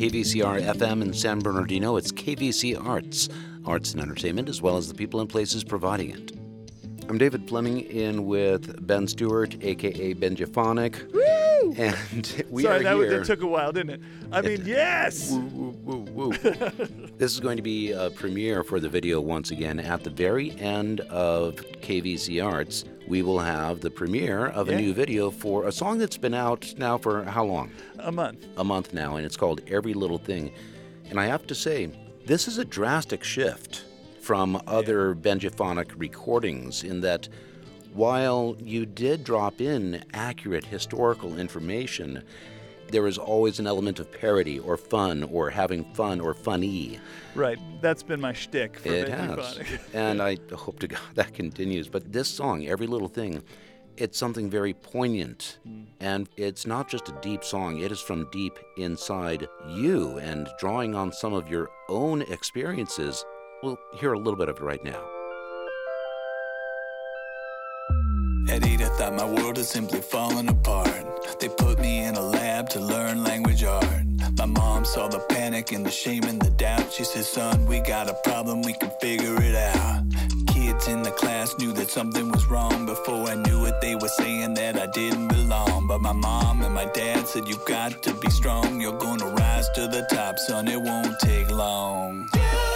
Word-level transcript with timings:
KVCR 0.00 0.62
FM 0.62 1.02
in 1.02 1.12
San 1.12 1.40
Bernardino. 1.40 1.96
It's 1.96 2.10
KVC 2.10 2.82
Arts, 2.82 3.28
arts 3.66 3.92
and 3.92 4.00
entertainment, 4.00 4.48
as 4.48 4.62
well 4.62 4.78
as 4.78 4.88
the 4.88 4.94
people 4.94 5.20
and 5.20 5.28
places 5.28 5.62
providing 5.62 6.08
it. 6.08 6.32
I'm 7.10 7.18
David 7.18 7.46
Fleming 7.46 7.80
in 7.80 8.24
with 8.24 8.86
Ben 8.86 9.06
Stewart, 9.06 9.62
aka 9.62 10.14
Benjiphonik. 10.14 11.12
Woo! 11.12 11.74
And 11.76 12.46
we 12.50 12.62
Sorry, 12.62 12.78
are 12.78 12.82
that, 12.82 12.96
here. 12.96 13.18
that 13.18 13.26
took 13.26 13.42
a 13.42 13.46
while, 13.46 13.72
didn't 13.72 13.90
it? 13.90 14.00
I 14.32 14.40
mean, 14.40 14.62
yes. 14.64 15.32
Woo, 15.32 15.74
woo, 15.82 15.98
woo, 15.98 16.28
woo. 16.28 16.32
this 17.18 17.34
is 17.34 17.38
going 17.38 17.58
to 17.58 17.62
be 17.62 17.92
a 17.92 18.08
premiere 18.08 18.64
for 18.64 18.80
the 18.80 18.88
video 18.88 19.20
once 19.20 19.50
again. 19.50 19.78
At 19.78 20.02
the 20.02 20.08
very 20.08 20.52
end 20.52 21.00
of 21.10 21.56
KVC 21.56 22.42
Arts, 22.42 22.86
we 23.10 23.22
will 23.22 23.40
have 23.40 23.80
the 23.80 23.90
premiere 23.90 24.46
of 24.46 24.68
a 24.68 24.76
new 24.76 24.94
video 24.94 25.32
for 25.32 25.66
a 25.66 25.72
song 25.72 25.98
that's 25.98 26.16
been 26.16 26.32
out 26.32 26.72
now 26.78 26.96
for 26.96 27.24
how 27.24 27.44
long? 27.44 27.72
A 27.98 28.12
month. 28.12 28.46
a 28.56 28.62
month 28.62 28.94
now, 28.94 29.16
and 29.16 29.26
it's 29.26 29.36
called 29.36 29.60
Every 29.66 29.94
Little 29.94 30.16
Thing. 30.16 30.52
And 31.10 31.18
I 31.18 31.26
have 31.26 31.44
to 31.48 31.54
say, 31.56 31.90
this 32.24 32.46
is 32.46 32.58
a 32.58 32.64
drastic 32.64 33.24
shift 33.24 33.84
from 34.20 34.62
other 34.68 35.16
Benjiphonik 35.16 35.90
recordings 35.96 36.84
in 36.84 37.00
that 37.00 37.28
while 37.94 38.56
you 38.60 38.86
did 38.86 39.24
drop 39.24 39.60
in 39.60 40.04
accurate 40.14 40.64
historical 40.64 41.36
information, 41.36 42.22
there 42.90 43.06
is 43.06 43.18
always 43.18 43.58
an 43.58 43.66
element 43.66 43.98
of 44.00 44.10
parody 44.12 44.58
or 44.58 44.76
fun 44.76 45.22
or 45.24 45.50
having 45.50 45.84
fun 45.94 46.20
or 46.20 46.34
funny. 46.34 46.98
Right. 47.34 47.58
That's 47.80 48.02
been 48.02 48.20
my 48.20 48.32
shtick 48.32 48.78
for 48.78 48.88
It 48.88 49.08
Benji 49.08 49.36
has. 49.36 49.54
Phonic. 49.54 49.80
and 49.94 50.22
I 50.22 50.36
hope 50.54 50.78
to 50.80 50.88
God 50.88 51.00
that 51.14 51.34
continues. 51.34 51.88
But 51.88 52.12
this 52.12 52.28
song, 52.28 52.66
Every 52.66 52.86
Little 52.86 53.08
Thing, 53.08 53.42
it's 53.96 54.18
something 54.18 54.48
very 54.50 54.74
poignant. 54.74 55.58
Mm. 55.68 55.86
And 56.00 56.28
it's 56.36 56.66
not 56.66 56.88
just 56.88 57.08
a 57.08 57.18
deep 57.20 57.44
song, 57.44 57.80
it 57.80 57.92
is 57.92 58.00
from 58.00 58.28
deep 58.30 58.58
inside 58.76 59.46
you 59.68 60.18
and 60.18 60.48
drawing 60.58 60.94
on 60.94 61.12
some 61.12 61.34
of 61.34 61.48
your 61.48 61.68
own 61.88 62.22
experiences. 62.22 63.24
We'll 63.62 63.78
hear 63.94 64.14
a 64.14 64.18
little 64.18 64.36
bit 64.36 64.48
of 64.48 64.56
it 64.56 64.62
right 64.62 64.82
now. 64.84 65.04
At 68.48 68.66
eight, 68.66 68.80
I 68.80 68.88
thought 68.96 69.14
my 69.14 69.24
world 69.24 69.58
had 69.58 69.66
simply 69.66 70.00
fallen 70.00 70.48
apart. 70.48 71.38
They 71.38 71.48
put 71.48 71.78
me 71.78 72.00
in 72.04 72.16
a 72.16 72.20
lab 72.20 72.49
to 72.68 72.80
learn 72.80 73.24
language 73.24 73.64
art. 73.64 74.04
My 74.38 74.46
mom 74.46 74.84
saw 74.84 75.08
the 75.08 75.20
panic 75.28 75.72
and 75.72 75.84
the 75.84 75.90
shame 75.90 76.24
and 76.24 76.40
the 76.40 76.50
doubt. 76.50 76.92
She 76.92 77.04
said, 77.04 77.24
Son, 77.24 77.66
we 77.66 77.80
got 77.80 78.08
a 78.08 78.14
problem, 78.24 78.62
we 78.62 78.72
can 78.72 78.90
figure 79.00 79.36
it 79.40 79.54
out. 79.54 80.02
Kids 80.46 80.88
in 80.88 81.02
the 81.02 81.10
class 81.10 81.56
knew 81.58 81.72
that 81.72 81.90
something 81.90 82.30
was 82.30 82.46
wrong. 82.46 82.86
Before 82.86 83.28
I 83.28 83.34
knew 83.34 83.64
it, 83.64 83.80
they 83.80 83.94
were 83.94 84.08
saying 84.08 84.54
that 84.54 84.78
I 84.78 84.86
didn't 84.86 85.28
belong. 85.28 85.86
But 85.86 86.00
my 86.00 86.12
mom 86.12 86.62
and 86.62 86.74
my 86.74 86.86
dad 86.86 87.26
said, 87.26 87.48
You 87.48 87.58
got 87.66 88.02
to 88.02 88.14
be 88.14 88.30
strong. 88.30 88.80
You're 88.80 88.98
gonna 88.98 89.26
rise 89.26 89.68
to 89.70 89.88
the 89.88 90.06
top, 90.10 90.38
son, 90.38 90.68
it 90.68 90.80
won't 90.80 91.18
take 91.20 91.50
long. 91.50 92.28
Feel 92.28 92.69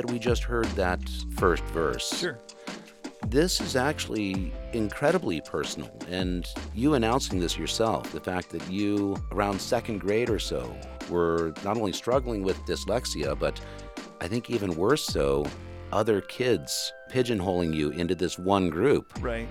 that 0.00 0.10
we 0.10 0.18
just 0.18 0.42
heard 0.44 0.64
that 0.68 0.98
first 1.36 1.62
verse, 1.64 2.18
Sure. 2.18 2.38
this 3.28 3.60
is 3.60 3.76
actually 3.76 4.50
incredibly 4.72 5.42
personal. 5.42 5.90
And 6.08 6.46
you 6.74 6.94
announcing 6.94 7.38
this 7.38 7.58
yourself, 7.58 8.10
the 8.12 8.20
fact 8.20 8.48
that 8.50 8.66
you, 8.70 9.14
around 9.30 9.60
second 9.60 9.98
grade 9.98 10.30
or 10.30 10.38
so, 10.38 10.74
were 11.10 11.52
not 11.64 11.76
only 11.76 11.92
struggling 11.92 12.42
with 12.42 12.56
dyslexia, 12.60 13.38
but 13.38 13.60
I 14.22 14.26
think 14.26 14.48
even 14.48 14.74
worse 14.74 15.04
so, 15.04 15.44
other 15.92 16.22
kids 16.22 16.94
pigeonholing 17.12 17.74
you 17.74 17.90
into 17.90 18.14
this 18.14 18.38
one 18.38 18.70
group. 18.70 19.12
Right. 19.20 19.48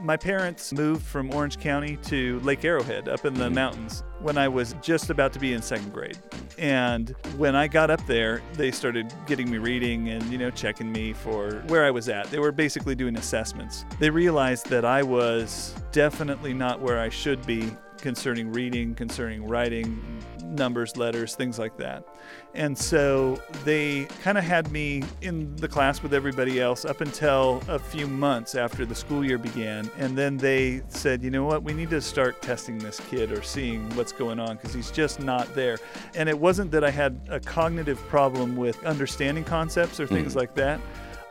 My 0.00 0.16
parents 0.16 0.72
moved 0.72 1.04
from 1.04 1.32
Orange 1.34 1.58
County 1.58 1.96
to 2.04 2.40
Lake 2.40 2.64
Arrowhead 2.64 3.08
up 3.08 3.24
in 3.24 3.34
the 3.34 3.48
mountains 3.50 4.02
when 4.20 4.38
I 4.38 4.48
was 4.48 4.74
just 4.82 5.10
about 5.10 5.32
to 5.34 5.38
be 5.38 5.52
in 5.52 5.62
second 5.62 5.92
grade. 5.92 6.18
And 6.58 7.14
when 7.36 7.54
I 7.54 7.68
got 7.68 7.90
up 7.90 8.04
there, 8.06 8.42
they 8.54 8.70
started 8.70 9.12
getting 9.26 9.50
me 9.50 9.58
reading 9.58 10.08
and, 10.10 10.22
you 10.30 10.38
know, 10.38 10.50
checking 10.50 10.90
me 10.90 11.12
for 11.12 11.62
where 11.66 11.84
I 11.84 11.90
was 11.90 12.08
at. 12.08 12.30
They 12.30 12.38
were 12.38 12.52
basically 12.52 12.94
doing 12.94 13.16
assessments. 13.16 13.84
They 13.98 14.10
realized 14.10 14.68
that 14.70 14.84
I 14.84 15.02
was 15.02 15.74
definitely 15.92 16.54
not 16.54 16.80
where 16.80 17.00
I 17.00 17.08
should 17.08 17.44
be 17.46 17.70
concerning 18.04 18.52
reading, 18.52 18.94
concerning 18.94 19.48
writing, 19.48 20.22
numbers, 20.44 20.94
letters, 20.94 21.34
things 21.34 21.58
like 21.58 21.74
that. 21.78 22.04
And 22.52 22.76
so 22.76 23.40
they 23.64 24.04
kind 24.22 24.36
of 24.36 24.44
had 24.44 24.70
me 24.70 25.02
in 25.22 25.56
the 25.56 25.66
class 25.66 26.02
with 26.02 26.12
everybody 26.12 26.60
else 26.60 26.84
up 26.84 27.00
until 27.00 27.62
a 27.66 27.78
few 27.78 28.06
months 28.06 28.54
after 28.56 28.84
the 28.84 28.94
school 28.94 29.24
year 29.24 29.38
began. 29.38 29.90
And 29.96 30.18
then 30.18 30.36
they 30.36 30.82
said, 30.88 31.22
you 31.22 31.30
know 31.30 31.44
what, 31.46 31.62
we 31.62 31.72
need 31.72 31.88
to 31.90 32.02
start 32.02 32.42
testing 32.42 32.76
this 32.76 33.00
kid 33.08 33.32
or 33.32 33.42
seeing 33.42 33.88
what's 33.96 34.12
going 34.12 34.38
on 34.38 34.56
because 34.56 34.74
he's 34.74 34.90
just 34.90 35.18
not 35.18 35.52
there. 35.54 35.78
And 36.14 36.28
it 36.28 36.38
wasn't 36.38 36.72
that 36.72 36.84
I 36.84 36.90
had 36.90 37.18
a 37.30 37.40
cognitive 37.40 37.98
problem 38.08 38.54
with 38.54 38.84
understanding 38.84 39.44
concepts 39.44 39.98
or 39.98 40.06
things 40.06 40.34
mm. 40.34 40.36
like 40.36 40.54
that, 40.56 40.78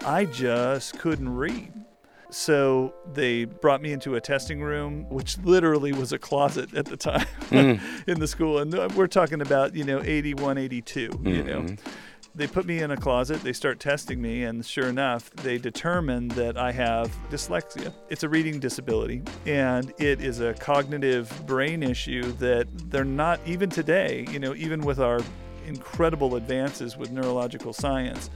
I 0.03 0.25
just 0.25 0.97
couldn't 0.97 1.29
read. 1.29 1.83
So 2.34 2.96
they 3.14 3.46
brought 3.46 3.82
me 3.82 3.94
into 3.94 4.16
a 4.16 4.22
testing 4.22 4.62
room, 4.62 5.08
which 5.10 5.38
literally 5.40 5.94
was 5.94 6.12
a 6.14 6.18
closet 6.18 6.74
at 6.74 6.86
the 6.86 6.98
time 6.98 7.28
hmm. 7.50 7.76
in 8.10 8.20
the 8.20 8.28
school. 8.28 8.58
And 8.58 8.74
uh, 8.74 8.90
we're 8.96 9.08
talking 9.08 9.42
about, 9.42 9.76
you 9.76 9.84
know, 9.84 10.02
81, 10.04 10.58
82, 10.58 11.00
you 11.02 11.10
know. 11.44 11.62
Mm-hmm. 11.62 11.76
They 12.36 12.48
put 12.48 12.66
me 12.66 12.80
in 12.80 12.90
a 12.90 12.98
closet, 12.98 13.44
they 13.44 13.54
start 13.54 13.80
testing 13.80 14.20
me, 14.20 14.46
and 14.46 14.66
sure 14.66 14.88
enough, 14.88 15.30
they 15.36 15.60
determine 15.60 16.30
that 16.30 16.58
I 16.58 16.72
have 16.72 17.16
dyslexia. 17.30 17.94
It's 18.10 18.24
a 18.24 18.30
reading 18.30 18.60
disability, 18.60 19.22
and 19.46 19.94
it 20.00 20.20
is 20.20 20.40
a 20.40 20.56
cognitive 20.56 21.46
brain 21.46 21.84
issue 21.84 22.32
that 22.34 22.66
they're 22.90 23.06
not, 23.06 23.40
even 23.46 23.70
today, 23.70 24.26
you 24.32 24.40
know, 24.40 24.56
even 24.56 24.82
with 24.82 25.00
our 25.00 25.20
incredible 25.68 26.36
advances 26.36 26.98
with 26.98 27.12
neurological 27.12 27.72
science, 27.72 28.32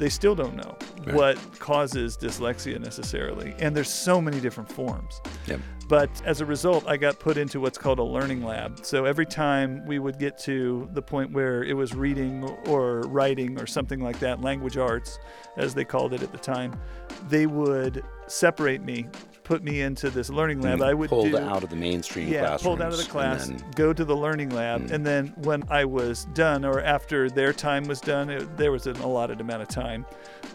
they 0.00 0.08
still 0.08 0.34
don't 0.34 0.56
know 0.56 0.76
Right. 1.06 1.14
what 1.14 1.58
causes 1.60 2.16
dyslexia 2.16 2.80
necessarily. 2.80 3.54
And 3.58 3.76
there's 3.76 3.88
so 3.92 4.20
many 4.20 4.40
different 4.40 4.70
forms. 4.72 5.20
Yep. 5.46 5.60
But 5.88 6.10
as 6.24 6.40
a 6.40 6.46
result, 6.46 6.84
I 6.88 6.96
got 6.96 7.18
put 7.18 7.36
into 7.36 7.60
what's 7.60 7.76
called 7.78 7.98
a 7.98 8.02
learning 8.04 8.42
lab. 8.44 8.84
So 8.84 9.04
every 9.04 9.26
time 9.26 9.84
we 9.86 9.98
would 9.98 10.18
get 10.18 10.38
to 10.40 10.88
the 10.94 11.02
point 11.02 11.32
where 11.32 11.64
it 11.64 11.74
was 11.74 11.94
reading 11.94 12.44
or 12.66 13.00
writing 13.02 13.60
or 13.60 13.66
something 13.66 14.00
like 14.00 14.18
that, 14.20 14.40
language 14.40 14.76
arts, 14.76 15.18
as 15.56 15.74
they 15.74 15.84
called 15.84 16.14
it 16.14 16.22
at 16.22 16.32
the 16.32 16.38
time, 16.38 16.80
they 17.28 17.46
would 17.46 18.02
separate 18.26 18.82
me, 18.82 19.06
put 19.50 19.64
me 19.64 19.80
into 19.80 20.10
this 20.10 20.30
learning 20.30 20.60
lab. 20.60 20.78
Mm, 20.78 20.86
I 20.86 20.94
would 20.94 21.10
pulled 21.10 21.32
do, 21.32 21.36
out 21.36 21.64
of 21.64 21.70
the 21.70 21.76
mainstream 21.76 22.28
yeah, 22.28 22.56
pulled 22.56 22.80
out 22.80 22.92
of 22.92 22.98
the 22.98 23.04
class, 23.04 23.48
then- 23.48 23.60
go 23.74 23.92
to 23.92 24.04
the 24.04 24.16
learning 24.16 24.50
lab, 24.50 24.82
mm. 24.82 24.92
and 24.92 25.04
then 25.04 25.34
when 25.38 25.64
I 25.68 25.84
was 25.84 26.26
done, 26.26 26.64
or 26.64 26.80
after 26.80 27.28
their 27.28 27.52
time 27.52 27.82
was 27.88 28.00
done, 28.00 28.30
it, 28.30 28.56
there 28.56 28.70
was 28.70 28.86
an 28.86 28.94
allotted 29.00 29.40
amount 29.40 29.62
of 29.62 29.68
time, 29.68 30.06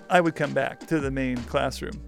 I 0.09 0.21
would 0.21 0.33
come 0.33 0.53
back 0.53 0.87
to 0.87 1.01
the 1.01 1.11
main 1.11 1.35
classroom. 1.39 2.01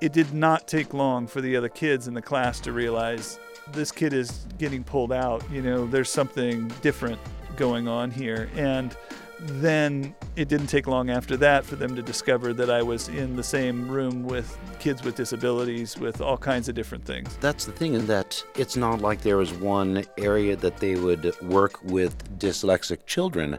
It 0.00 0.14
did 0.14 0.32
not 0.32 0.66
take 0.66 0.94
long 0.94 1.26
for 1.26 1.42
the 1.42 1.54
other 1.54 1.68
kids 1.68 2.08
in 2.08 2.14
the 2.14 2.22
class 2.22 2.60
to 2.60 2.72
realize 2.72 3.38
this 3.72 3.92
kid 3.92 4.14
is 4.14 4.46
getting 4.56 4.82
pulled 4.82 5.12
out. 5.12 5.44
You 5.50 5.60
know, 5.60 5.86
there's 5.86 6.08
something 6.08 6.68
different 6.80 7.20
going 7.56 7.88
on 7.88 8.10
here, 8.10 8.48
and 8.56 8.96
then 9.44 10.14
it 10.36 10.48
didn't 10.48 10.68
take 10.68 10.86
long 10.86 11.10
after 11.10 11.36
that 11.38 11.64
for 11.64 11.76
them 11.76 11.94
to 11.96 12.02
discover 12.02 12.52
that 12.54 12.70
I 12.70 12.82
was 12.82 13.08
in 13.08 13.36
the 13.36 13.42
same 13.42 13.88
room 13.88 14.22
with 14.24 14.56
kids 14.78 15.02
with 15.02 15.16
disabilities, 15.16 15.98
with 15.98 16.20
all 16.20 16.38
kinds 16.38 16.68
of 16.68 16.74
different 16.74 17.04
things. 17.04 17.36
That's 17.40 17.64
the 17.64 17.72
thing 17.72 17.94
in 17.94 18.06
that 18.06 18.42
it's 18.56 18.76
not 18.76 19.00
like 19.00 19.22
there 19.22 19.36
was 19.36 19.52
one 19.52 20.04
area 20.16 20.56
that 20.56 20.76
they 20.78 20.94
would 20.96 21.34
work 21.42 21.82
with 21.82 22.38
dyslexic 22.38 23.06
children. 23.06 23.58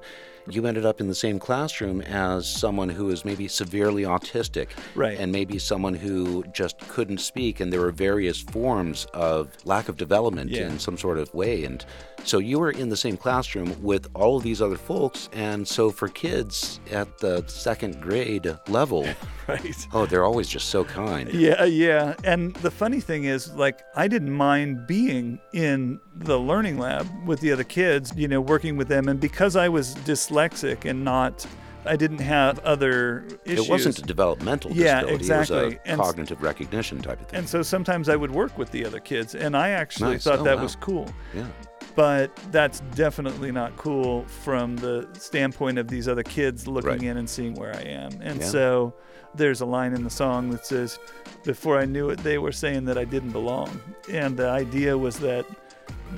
you 0.49 0.65
ended 0.65 0.85
up 0.85 0.99
in 0.99 1.07
the 1.07 1.15
same 1.15 1.39
classroom 1.39 2.01
as 2.01 2.45
someone 2.45 2.89
who 2.89 3.09
is 3.09 3.23
maybe 3.23 3.47
severely 3.47 4.03
autistic. 4.03 4.67
Right. 4.93 5.17
And 5.17 5.31
maybe 5.31 5.57
someone 5.57 5.93
who 5.93 6.43
just 6.51 6.77
couldn't 6.89 7.19
speak, 7.19 7.61
and 7.61 7.71
there 7.71 7.79
were 7.79 7.93
various 7.93 8.41
forms 8.41 9.05
of 9.13 9.55
lack 9.63 9.87
of 9.87 9.95
development 9.95 10.51
Yeah. 10.51 10.67
in 10.67 10.79
some 10.79 10.97
sort 10.97 11.17
of 11.17 11.33
way. 11.33 11.63
And 11.63 11.85
so 12.23 12.37
you 12.39 12.59
were 12.59 12.71
in 12.71 12.89
the 12.89 12.95
same 12.97 13.17
classroom 13.17 13.75
with 13.81 14.07
all 14.13 14.37
of 14.37 14.43
these 14.43 14.61
other 14.61 14.77
folks. 14.77 15.29
And 15.33 15.67
so 15.67 15.91
for 15.91 16.07
kids 16.07 16.79
at 16.91 17.17
the 17.17 17.43
second 17.47 18.01
grade 18.01 18.47
level, 18.67 19.07
right. 19.47 19.87
oh, 19.93 20.05
they're 20.05 20.23
always 20.23 20.47
just 20.47 20.69
so 20.69 20.83
kind. 20.83 21.33
Yeah, 21.33 21.63
yeah. 21.65 22.13
And 22.23 22.53
the 22.57 22.71
funny 22.71 22.99
thing 23.01 23.25
is, 23.25 23.51
like, 23.53 23.79
I 23.95 24.07
didn't 24.07 24.31
mind 24.31 24.87
being 24.87 25.39
in 25.53 25.99
the 26.15 26.39
learning 26.39 26.77
lab 26.77 27.07
with 27.25 27.39
the 27.41 27.51
other 27.51 27.63
kids, 27.65 28.13
you 28.15 28.27
know, 28.27 28.41
working 28.41 28.77
with 28.77 28.87
them. 28.87 29.07
And 29.09 29.19
because 29.19 29.55
I 29.55 29.67
was 29.69 29.95
dyslexic 29.95 30.85
and 30.89 31.03
not, 31.03 31.45
I 31.85 31.97
didn't 31.97 32.19
have 32.19 32.59
other 32.59 33.25
issues. 33.43 33.67
It 33.67 33.69
wasn't 33.69 33.99
a 33.99 34.03
developmental 34.03 34.71
Yeah, 34.71 35.01
disability. 35.01 35.13
It 35.13 35.15
exactly. 35.19 35.55
was 35.65 35.73
a 35.73 35.87
And 35.89 35.99
s- 35.99 36.07
cognitive 36.07 36.41
recognition 36.41 37.01
type 37.01 37.19
of 37.19 37.27
thing. 37.27 37.39
And 37.39 37.49
so 37.49 37.61
sometimes 37.61 38.07
I 38.07 38.15
would 38.15 38.31
work 38.31 38.57
with 38.57 38.71
the 38.71 38.85
other 38.85 39.01
kids, 39.01 39.35
and 39.35 39.57
I 39.57 39.71
actually 39.71 40.11
Nice. 40.11 40.23
thought 40.23 40.39
Oh, 40.39 40.43
that 40.43 40.55
wow. 40.57 40.63
was 40.63 40.77
cool. 40.77 41.09
yeah. 41.35 41.45
But 41.95 42.35
that's 42.51 42.79
definitely 42.95 43.51
not 43.51 43.75
cool 43.77 44.25
from 44.25 44.75
the 44.77 45.07
standpoint 45.13 45.77
of 45.77 45.87
these 45.87 46.07
other 46.07 46.23
kids 46.23 46.67
looking 46.67 46.89
Right. 46.89 47.03
in 47.03 47.17
and 47.17 47.29
seeing 47.29 47.53
where 47.53 47.75
I 47.75 47.81
am. 47.81 48.11
And 48.21 48.39
Yeah. 48.39 48.47
so 48.47 48.93
there's 49.35 49.61
a 49.61 49.65
line 49.65 49.93
in 49.93 50.03
the 50.03 50.09
song 50.09 50.49
that 50.51 50.65
says, 50.65 50.99
Before 51.43 51.77
I 51.77 51.85
knew 51.85 52.09
it, 52.09 52.19
they 52.23 52.37
were 52.37 52.53
saying 52.53 52.85
that 52.85 52.97
I 52.97 53.03
didn't 53.03 53.31
belong. 53.31 53.79
And 54.09 54.37
the 54.37 54.49
idea 54.49 54.97
was 54.97 55.17
that 55.19 55.45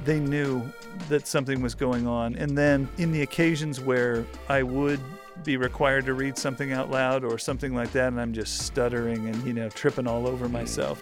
they 0.04 0.19
knew 0.19 0.62
that 1.10 1.27
something 1.27 1.62
was 1.62 1.74
going 1.74 2.07
on. 2.07 2.36
And 2.36 2.57
then 2.57 2.88
in 2.98 3.12
the 3.12 3.22
occasions 3.24 3.81
where 3.81 4.25
I 4.50 4.63
would 4.63 5.00
be 5.44 5.57
required 5.57 6.06
to 6.06 6.13
read 6.13 6.38
something 6.38 6.72
out 6.72 6.92
loud 6.92 7.24
or 7.24 7.38
something 7.38 7.74
like 7.74 7.92
that, 7.94 8.10
and 8.10 8.22
I'm 8.22 8.33
just 8.33 8.60
stuttering 8.60 9.27
and, 9.27 9.44
you 9.45 9.54
know, 9.54 9.69
tripping 9.69 10.07
all 10.07 10.27
over 10.27 10.48
mm. 10.48 10.51
myself. 10.51 11.01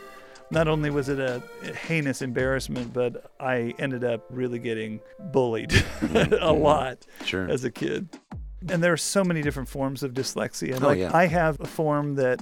Not 0.54 0.68
only 0.68 0.90
was 0.90 1.10
it 1.10 1.20
a 1.20 1.42
heinous 1.88 2.22
embarrassment, 2.22 2.94
but 2.94 3.32
I 3.40 3.74
ended 3.80 4.04
up 4.04 4.26
really 4.30 4.60
getting 4.60 5.00
bullied 5.32 5.74
a 6.42 6.54
lot 6.54 7.06
Sure. 7.26 7.50
as 7.50 7.64
a 7.64 7.72
kid. 7.72 8.08
And 8.70 8.82
there 8.82 8.94
are 8.94 8.98
so 8.98 9.24
many 9.24 9.42
different 9.42 9.68
forms 9.68 10.04
of 10.04 10.14
dyslexia. 10.14 10.82
Oh, 10.82 10.88
like 10.88 11.00
yeah. 11.00 11.12
I 11.14 11.26
have 11.26 11.60
a 11.60 11.66
form 11.68 12.16
that 12.16 12.42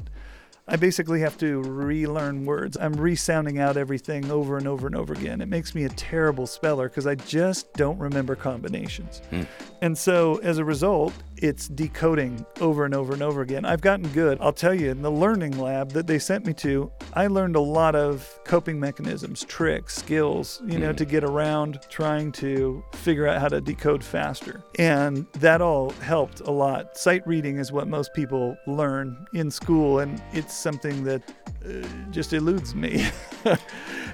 I 0.68 0.76
basically 0.76 1.22
have 1.22 1.38
to 1.40 1.62
relearn 1.64 2.46
words. 2.46 2.78
I'm 2.80 2.94
resounding 2.94 3.58
out 3.60 3.76
everything 3.78 4.30
over 4.30 4.58
and 4.58 4.68
over 4.68 4.86
and 4.88 4.96
over 4.96 5.14
again. 5.14 5.42
It 5.42 5.48
makes 5.48 5.74
me 5.74 5.86
a 5.86 5.90
terrible 5.90 6.46
speller 6.46 6.88
because 6.90 7.08
I 7.08 7.16
just 7.16 7.74
don't 7.74 7.98
remember 7.98 8.36
combinations. 8.36 9.22
Hmm. 9.32 9.44
And 9.82 9.98
so 9.98 10.38
as 10.44 10.60
a 10.60 10.66
result, 10.66 11.14
it's 11.42 11.68
decoding 11.68 12.46
over 12.60 12.86
and 12.86 12.94
over 12.94 13.14
and 13.14 13.22
over 13.22 13.42
again. 13.42 13.66
I've 13.66 13.82
gotten 13.82 14.08
good. 14.10 14.38
I'll 14.40 14.54
tell 14.54 14.74
you, 14.74 14.92
in 14.92 15.02
the 15.02 15.12
learning 15.12 15.58
lab 15.58 15.92
that 15.92 16.06
they 16.06 16.20
sent 16.20 16.46
me 16.46 16.54
to, 16.56 16.92
I 17.14 17.28
learned 17.28 17.56
a 17.56 17.62
lot 17.62 17.96
of 17.96 18.40
coping 18.46 18.80
mechanisms, 18.80 19.44
tricks, 19.44 19.96
skills, 19.96 20.62
you 20.66 20.78
know, 20.78 20.94
to 20.94 21.04
get 21.04 21.24
around 21.24 21.80
trying 21.90 22.32
to 22.34 22.84
figure 22.94 23.28
out 23.28 23.42
how 23.42 23.48
to 23.48 23.60
decode 23.60 24.04
faster. 24.04 24.64
And 24.78 25.26
that 25.34 25.62
all 25.62 25.90
helped 25.90 26.42
a 26.42 26.52
lot. 26.52 26.96
Sight 26.96 27.26
reading 27.26 27.58
is 27.58 27.72
what 27.72 27.88
most 27.88 28.14
people 28.14 28.56
learn 28.68 29.26
in 29.34 29.50
school, 29.50 30.00
and 30.00 30.22
it's 30.34 30.56
something 30.56 31.04
that 31.06 31.24
uh, 31.66 31.88
just 32.12 32.34
eludes 32.34 32.76
me. 32.76 33.10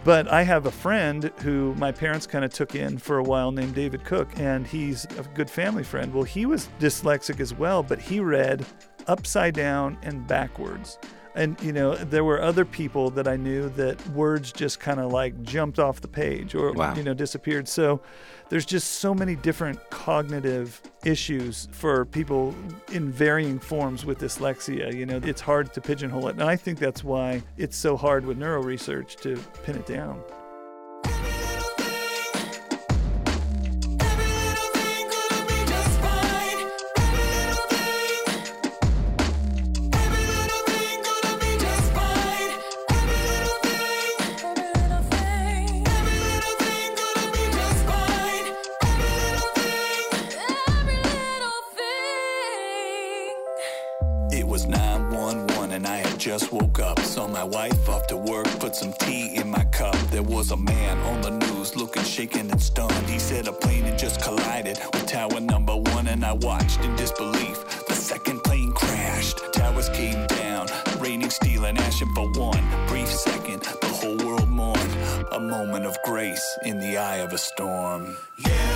but 0.04 0.28
I 0.28 0.44
have 0.44 0.66
a 0.66 0.72
friend 0.72 1.32
who 1.42 1.74
my 1.76 1.92
parents 1.92 2.28
kind 2.28 2.46
of 2.46 2.54
took 2.54 2.76
in 2.76 2.98
for 2.98 3.18
a 3.18 3.24
while 3.24 3.52
named 3.52 3.76
David 3.76 4.04
Cook, 4.04 4.30
and 4.38 4.66
he's 4.66 5.06
a 5.18 5.24
good 5.34 5.50
family 5.50 5.84
friend. 5.84 6.14
Well, 6.14 6.24
he 6.24 6.46
was 6.46 6.70
dyslexic 6.80 7.40
as 7.40 7.54
well, 7.54 7.84
but 7.84 8.00
he 8.00 8.20
read 8.20 8.66
upside 9.08 9.54
down 9.54 9.98
and 10.04 10.28
backwards. 10.28 10.98
And, 11.38 11.56
you 11.62 11.72
know, 11.72 11.96
there 11.96 12.24
were 12.24 12.42
other 12.42 12.66
people 12.66 13.12
that 13.12 13.28
I 13.28 13.36
knew 13.36 13.70
that 13.70 14.06
words 14.10 14.52
just 14.52 14.80
kind 14.80 15.00
of 15.00 15.12
like 15.14 15.44
jumped 15.44 15.78
off 15.78 16.02
the 16.02 16.08
page 16.08 16.56
or, 16.56 16.72
Wow. 16.74 16.96
you 16.96 17.04
know, 17.04 17.14
disappeared. 17.14 17.68
So 17.68 18.02
there's 18.50 18.66
just 18.66 18.94
so 18.94 19.14
many 19.14 19.36
different 19.36 19.78
cognitive 19.92 20.82
issues 21.06 21.68
for 21.72 22.06
people 22.06 22.56
in 22.92 23.12
varying 23.12 23.60
forms 23.60 24.04
with 24.04 24.18
dyslexia. 24.18 24.92
You 24.92 25.06
know, 25.06 25.22
it's 25.24 25.42
hard 25.42 25.74
to 25.76 25.82
pigeonhole 25.82 26.28
it. 26.28 26.32
And 26.32 26.44
I 26.44 26.56
think 26.56 26.80
that's 26.80 27.04
why 27.04 27.44
it's 27.56 27.78
so 27.78 27.96
hard 27.96 28.26
with 28.26 28.38
neuro 28.40 28.64
research 28.64 29.16
to 29.18 29.38
pin 29.64 29.76
it 29.76 29.86
down. 29.86 30.24
Plane 63.62 63.98
just 63.98 64.22
collided 64.22 64.80
with 64.94 65.08
tower 65.08 65.40
number 65.40 65.76
one, 65.76 66.08
and 66.08 66.24
I 66.24 66.34
watched 66.34 66.80
in 66.84 66.96
disbelief. 66.96 67.86
The 67.88 67.94
second 67.94 68.44
plane 68.44 68.72
crashed, 68.72 69.40
towers 69.54 69.90
came 69.90 70.28
down, 70.28 70.68
raining 71.00 71.30
steel 71.30 71.66
and 71.66 71.78
ash, 71.78 72.02
and 72.02 72.14
for 72.16 72.30
one 72.40 72.64
brief 72.88 73.10
second, 73.10 73.62
the 73.82 73.88
whole 73.88 74.18
world 74.18 74.50
mourned. 74.50 74.94
A 75.32 75.40
moment 75.40 75.86
of 75.86 75.98
grace 76.04 76.58
in 76.64 76.80
the 76.80 76.98
eye 76.98 77.18
of 77.18 77.34
a 77.34 77.38
storm. 77.38 78.16
Feel 78.38 78.67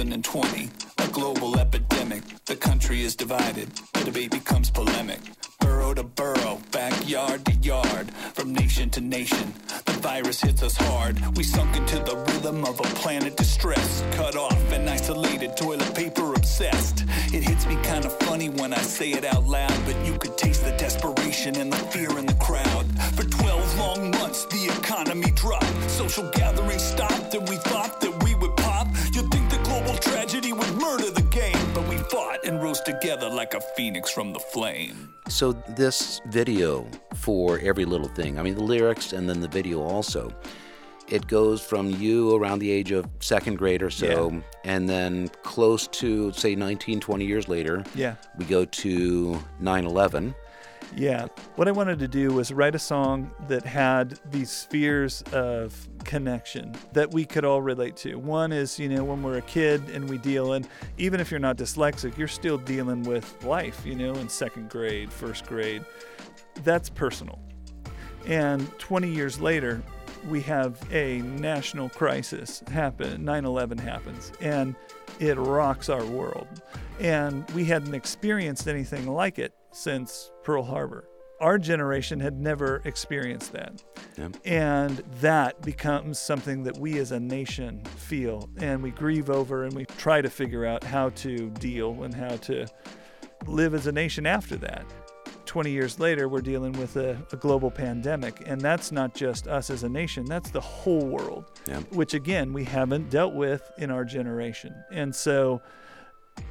2020, 0.00 0.70
a 0.96 1.08
global 1.08 1.58
epidemic. 1.58 2.22
The 2.46 2.56
country 2.56 3.02
is 3.02 3.14
divided. 3.14 3.68
The 3.92 4.04
debate 4.04 4.30
becomes 4.30 4.70
polemic. 4.70 5.20
Borough 5.60 5.92
to 5.92 6.04
borough, 6.04 6.58
backyard 6.72 7.44
to 7.44 7.52
yard, 7.56 8.10
from 8.32 8.54
nation 8.54 8.88
to 8.90 9.02
nation. 9.02 9.52
The 9.84 9.92
virus 10.00 10.40
hits 10.40 10.62
us 10.62 10.74
hard. 10.74 11.20
We 11.36 11.44
sunk 11.44 11.76
into 11.76 11.98
the 11.98 12.16
rhythm 12.16 12.64
of 12.64 12.80
a 12.80 12.88
planet 13.02 13.36
distressed, 13.36 14.02
cut 14.12 14.36
off 14.36 14.72
and 14.72 14.88
isolated, 14.88 15.54
toilet 15.58 15.94
paper 15.94 16.32
obsessed. 16.32 17.04
It 17.34 17.42
hits 17.42 17.66
me 17.66 17.76
kind 17.82 18.06
of 18.06 18.18
funny 18.20 18.48
when 18.48 18.72
I 18.72 18.80
say 18.80 19.10
it 19.10 19.26
out 19.26 19.46
loud, 19.46 19.78
but 19.84 20.02
you 20.06 20.16
could 20.18 20.38
taste 20.38 20.64
the 20.64 20.72
desperation 20.78 21.56
and 21.56 21.70
the 21.70 21.76
fear 21.92 22.18
in 22.18 22.24
the 22.24 22.38
crowd. 22.40 22.86
For 23.16 23.24
12 23.24 23.78
long 23.78 24.10
months, 24.12 24.46
the 24.46 24.64
economy 24.78 25.30
dropped. 25.32 25.90
Social 25.90 26.28
gatherings 26.30 26.82
stopped, 26.82 27.34
and 27.34 27.46
we 27.48 27.56
and 32.60 32.68
rose 32.68 32.80
together 32.80 33.28
like 33.30 33.54
a 33.54 33.60
phoenix 33.60 34.10
from 34.10 34.32
the 34.32 34.38
flame. 34.38 35.14
So 35.28 35.52
this 35.52 36.20
video 36.26 36.86
for 37.14 37.58
every 37.60 37.84
little 37.86 38.08
thing, 38.08 38.38
I 38.38 38.42
mean 38.42 38.54
the 38.54 38.62
lyrics 38.62 39.12
and 39.12 39.28
then 39.28 39.40
the 39.40 39.48
video 39.48 39.80
also, 39.80 40.32
it 41.08 41.26
goes 41.26 41.60
from 41.62 41.90
you 41.90 42.36
around 42.36 42.58
the 42.60 42.70
age 42.70 42.92
of 42.92 43.06
second 43.20 43.56
grade 43.58 43.82
or 43.82 43.90
so, 43.90 44.30
Yeah. 44.30 44.40
and 44.64 44.88
then 44.88 45.28
close 45.42 45.88
to 45.88 46.32
say 46.32 46.54
19, 46.54 47.00
20 47.00 47.24
years 47.24 47.48
later, 47.48 47.82
Yeah. 47.94 48.14
we 48.38 48.44
go 48.44 48.64
to 48.64 49.38
9/11, 49.60 50.34
Yeah. 50.96 51.28
What 51.54 51.68
I 51.68 51.70
wanted 51.72 51.98
to 52.00 52.08
do 52.08 52.32
was 52.32 52.52
write 52.52 52.74
a 52.74 52.78
song 52.78 53.30
that 53.48 53.64
had 53.64 54.18
these 54.30 54.50
spheres 54.50 55.22
of 55.32 55.88
connection 56.04 56.74
that 56.92 57.12
we 57.12 57.24
could 57.24 57.44
all 57.44 57.62
relate 57.62 57.96
to. 57.98 58.16
One 58.16 58.52
is, 58.52 58.78
you 58.78 58.88
know, 58.88 59.04
when 59.04 59.22
we're 59.22 59.38
a 59.38 59.42
kid 59.42 59.82
and 59.90 60.08
we 60.08 60.18
deal 60.18 60.54
in, 60.54 60.66
even 60.98 61.20
if 61.20 61.30
you're 61.30 61.40
not 61.40 61.56
dyslexic, 61.56 62.18
you're 62.18 62.28
still 62.28 62.58
dealing 62.58 63.04
with 63.04 63.44
life, 63.44 63.84
you 63.84 63.94
know, 63.94 64.14
in 64.14 64.28
second 64.28 64.68
grade, 64.68 65.12
first 65.12 65.46
grade. 65.46 65.84
That's 66.64 66.90
personal. 66.90 67.38
And 68.26 68.70
20 68.78 69.08
years 69.08 69.40
later, 69.40 69.82
we 70.28 70.42
have 70.42 70.78
a 70.92 71.18
national 71.22 71.88
crisis 71.90 72.62
happen. 72.70 73.24
9 73.24 73.44
11 73.44 73.78
happens, 73.78 74.32
and 74.40 74.74
it 75.18 75.38
rocks 75.38 75.88
our 75.88 76.04
world. 76.04 76.62
And 76.98 77.48
we 77.52 77.64
hadn't 77.64 77.94
experienced 77.94 78.68
anything 78.68 79.06
like 79.06 79.38
it 79.38 79.54
since 79.72 80.30
Pearl 80.42 80.62
Harbor. 80.62 81.08
Our 81.40 81.56
generation 81.56 82.20
had 82.20 82.38
never 82.38 82.82
experienced 82.84 83.52
that. 83.52 83.82
Yeah. 84.18 84.28
And 84.44 84.98
that 85.22 85.62
becomes 85.62 86.18
something 86.18 86.64
that 86.64 86.76
we 86.76 86.98
as 86.98 87.12
a 87.12 87.20
nation 87.20 87.82
feel 87.96 88.50
and 88.58 88.82
we 88.82 88.90
grieve 88.90 89.30
over 89.30 89.64
and 89.64 89.72
we 89.72 89.86
try 89.86 90.20
to 90.20 90.28
figure 90.28 90.66
out 90.66 90.84
how 90.84 91.08
to 91.10 91.48
deal 91.50 92.02
and 92.02 92.14
how 92.14 92.36
to 92.36 92.66
live 93.46 93.72
as 93.74 93.86
a 93.86 93.92
nation 93.92 94.26
after 94.26 94.56
that. 94.56 94.84
20 95.46 95.70
years 95.70 95.98
later, 95.98 96.28
we're 96.28 96.42
dealing 96.42 96.72
with 96.72 96.96
a, 96.96 97.16
a 97.32 97.36
global 97.36 97.70
pandemic, 97.72 98.42
and 98.46 98.60
that's 98.60 98.92
not 98.92 99.14
just 99.14 99.48
us 99.48 99.68
as 99.70 99.82
a 99.82 99.88
nation, 99.88 100.24
that's 100.26 100.50
the 100.50 100.60
whole 100.60 101.04
world, 101.06 101.46
Yeah. 101.66 101.80
which 101.90 102.14
again, 102.14 102.52
we 102.52 102.62
haven't 102.64 103.10
dealt 103.10 103.34
with 103.34 103.68
in 103.78 103.90
our 103.90 104.04
generation. 104.04 104.72
And 104.92 105.12
so 105.12 105.60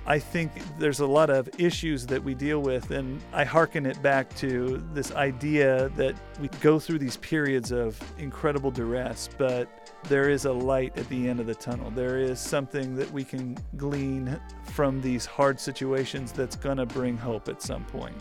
I 0.05 0.19
think 0.19 0.51
there's 0.77 0.99
a 1.01 1.05
lot 1.05 1.29
of 1.29 1.49
issues 1.59 2.05
that 2.07 2.23
we 2.23 2.33
deal 2.33 2.61
with, 2.61 2.91
and 2.91 3.21
I 3.31 3.43
hearken 3.43 3.85
it 3.85 4.01
back 4.01 4.35
to 4.37 4.83
this 4.93 5.11
idea 5.11 5.89
that 5.97 6.15
we 6.39 6.47
go 6.61 6.79
through 6.79 6.99
these 6.99 7.17
periods 7.17 7.71
of 7.71 7.99
incredible 8.17 8.71
duress, 8.71 9.29
but 9.37 9.93
there 10.05 10.29
is 10.29 10.45
a 10.45 10.51
light 10.51 10.97
at 10.97 11.07
the 11.09 11.29
end 11.29 11.39
of 11.39 11.45
the 11.45 11.55
tunnel. 11.55 11.91
There 11.91 12.17
is 12.17 12.39
something 12.39 12.95
that 12.95 13.11
we 13.11 13.23
can 13.23 13.57
glean 13.77 14.39
from 14.73 15.01
these 15.01 15.25
hard 15.25 15.59
situations 15.59 16.31
that's 16.31 16.55
going 16.55 16.77
to 16.77 16.85
bring 16.85 17.17
hope 17.17 17.47
at 17.49 17.61
some 17.61 17.85
point. 17.85 18.17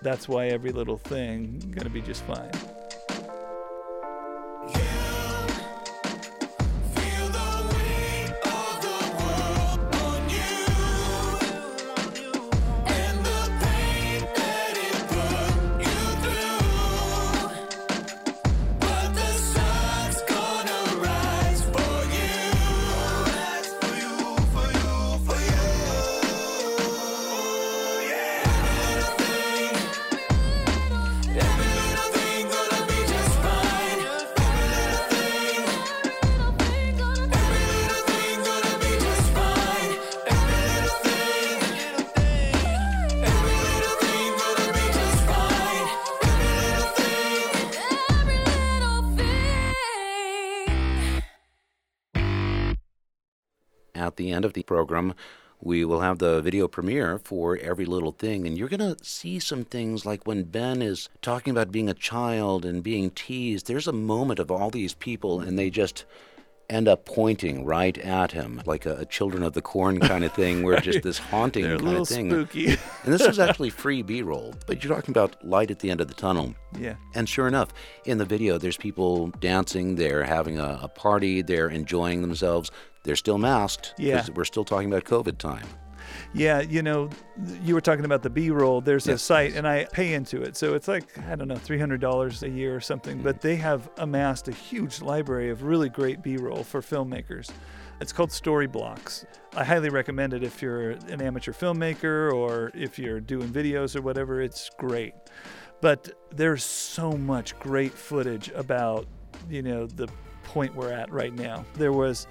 That's 0.00 0.28
why 0.28 0.46
every 0.46 0.72
little 0.72 0.96
thing 0.96 1.58
going 1.70 1.84
to 1.84 1.90
be 1.90 2.00
just 2.00 2.22
fine. 2.24 2.50
The 54.18 54.30
end 54.30 54.44
of 54.44 54.52
the 54.52 54.62
program, 54.62 55.14
we 55.60 55.84
will 55.84 56.00
have 56.02 56.18
the 56.18 56.40
video 56.40 56.68
premiere 56.68 57.18
for 57.18 57.56
Every 57.56 57.84
Little 57.84 58.12
Thing, 58.12 58.46
and 58.46 58.56
you're 58.56 58.68
going 58.68 58.94
to 58.94 59.02
see 59.02 59.38
some 59.38 59.64
things 59.64 60.06
like 60.06 60.26
when 60.26 60.44
Ben 60.44 60.82
is 60.82 61.08
talking 61.22 61.50
about 61.50 61.72
being 61.72 61.88
a 61.88 61.94
child 61.94 62.64
and 62.64 62.82
being 62.82 63.10
teased. 63.10 63.66
There's 63.66 63.88
a 63.88 63.92
moment 63.92 64.38
of 64.38 64.50
all 64.50 64.70
these 64.70 64.94
people, 64.94 65.40
and 65.40 65.58
they 65.58 65.70
just 65.70 66.04
end 66.70 66.86
up 66.88 67.06
pointing 67.06 67.64
right 67.64 67.96
at 67.98 68.32
him, 68.32 68.60
like 68.66 68.84
a, 68.86 68.96
a 68.96 69.04
Children 69.06 69.42
of 69.42 69.54
the 69.54 69.62
Corn 69.62 69.98
kind 70.00 70.24
of 70.24 70.32
thing, 70.32 70.62
where 70.62 70.78
just 70.80 71.02
this 71.02 71.18
haunting 71.18 71.64
kind 71.64 71.80
little 71.80 72.02
of 72.02 72.08
thing. 72.08 72.28
spooky. 72.30 72.66
and 72.68 72.78
this 73.14 73.26
was 73.26 73.38
actually 73.38 73.70
free 73.70 74.02
B-roll, 74.02 74.54
but 74.66 74.82
you're 74.84 74.94
talking 74.94 75.12
about 75.12 75.42
light 75.44 75.70
at 75.70 75.78
the 75.78 75.90
end 75.90 76.00
of 76.00 76.08
the 76.08 76.14
tunnel. 76.14 76.54
yeah. 76.78 76.94
And 77.14 77.28
sure 77.28 77.48
enough, 77.48 77.72
in 78.04 78.18
the 78.18 78.24
video, 78.24 78.58
there's 78.58 78.76
people 78.76 79.28
dancing. 79.40 79.96
They're 79.96 80.24
having 80.24 80.58
a, 80.58 80.78
a 80.82 80.88
party. 80.88 81.42
They're 81.42 81.68
enjoying 81.68 82.20
themselves. 82.22 82.70
They're 83.04 83.16
still 83.16 83.38
masked. 83.38 83.94
Yeah. 83.98 84.26
We're 84.34 84.44
still 84.44 84.64
talking 84.64 84.92
about 84.92 85.04
COVID 85.04 85.38
time. 85.38 85.66
Yeah, 86.32 86.60
you 86.60 86.82
know, 86.82 87.10
you 87.62 87.74
were 87.74 87.80
talking 87.80 88.04
about 88.04 88.22
the 88.22 88.30
B-roll. 88.30 88.80
There's 88.80 89.06
a 89.08 89.12
Yes. 89.12 89.22
site, 89.22 89.54
and 89.54 89.66
I 89.66 89.84
pay 89.86 90.14
into 90.14 90.42
it, 90.42 90.56
so 90.56 90.74
it's 90.74 90.88
like 90.88 91.18
I 91.28 91.34
don't 91.34 91.48
know, 91.48 91.56
three 91.56 91.78
hundred 91.78 92.00
dollars 92.00 92.42
a 92.42 92.48
year 92.48 92.74
or 92.74 92.80
something. 92.80 93.22
But 93.22 93.36
mm. 93.36 93.40
they 93.40 93.56
have 93.56 93.88
amassed 93.98 94.48
a 94.48 94.52
huge 94.52 95.00
library 95.00 95.50
of 95.50 95.62
really 95.62 95.88
great 95.88 96.22
B-roll 96.22 96.64
for 96.64 96.80
filmmakers. 96.80 97.50
It's 98.00 98.12
called 98.12 98.30
Storyblocks. 98.30 99.24
I 99.56 99.64
highly 99.64 99.90
recommend 99.90 100.32
it 100.32 100.44
if 100.44 100.62
you're 100.62 100.90
an 100.90 101.20
amateur 101.20 101.52
filmmaker 101.52 102.32
or 102.32 102.70
if 102.74 102.98
you're 102.98 103.18
doing 103.20 103.48
videos 103.48 103.96
or 103.96 104.02
whatever. 104.02 104.40
It's 104.40 104.70
great. 104.78 105.14
But 105.80 106.10
there's 106.30 106.64
so 106.64 107.12
much 107.12 107.58
great 107.58 107.92
footage 107.92 108.50
about, 108.50 109.06
you 109.48 109.62
know, 109.62 109.86
the 109.86 110.08
point 110.44 110.74
we're 110.76 110.92
at 110.92 111.10
right 111.10 111.34
now. 111.34 111.64
There 111.74 111.92
was 111.92 112.26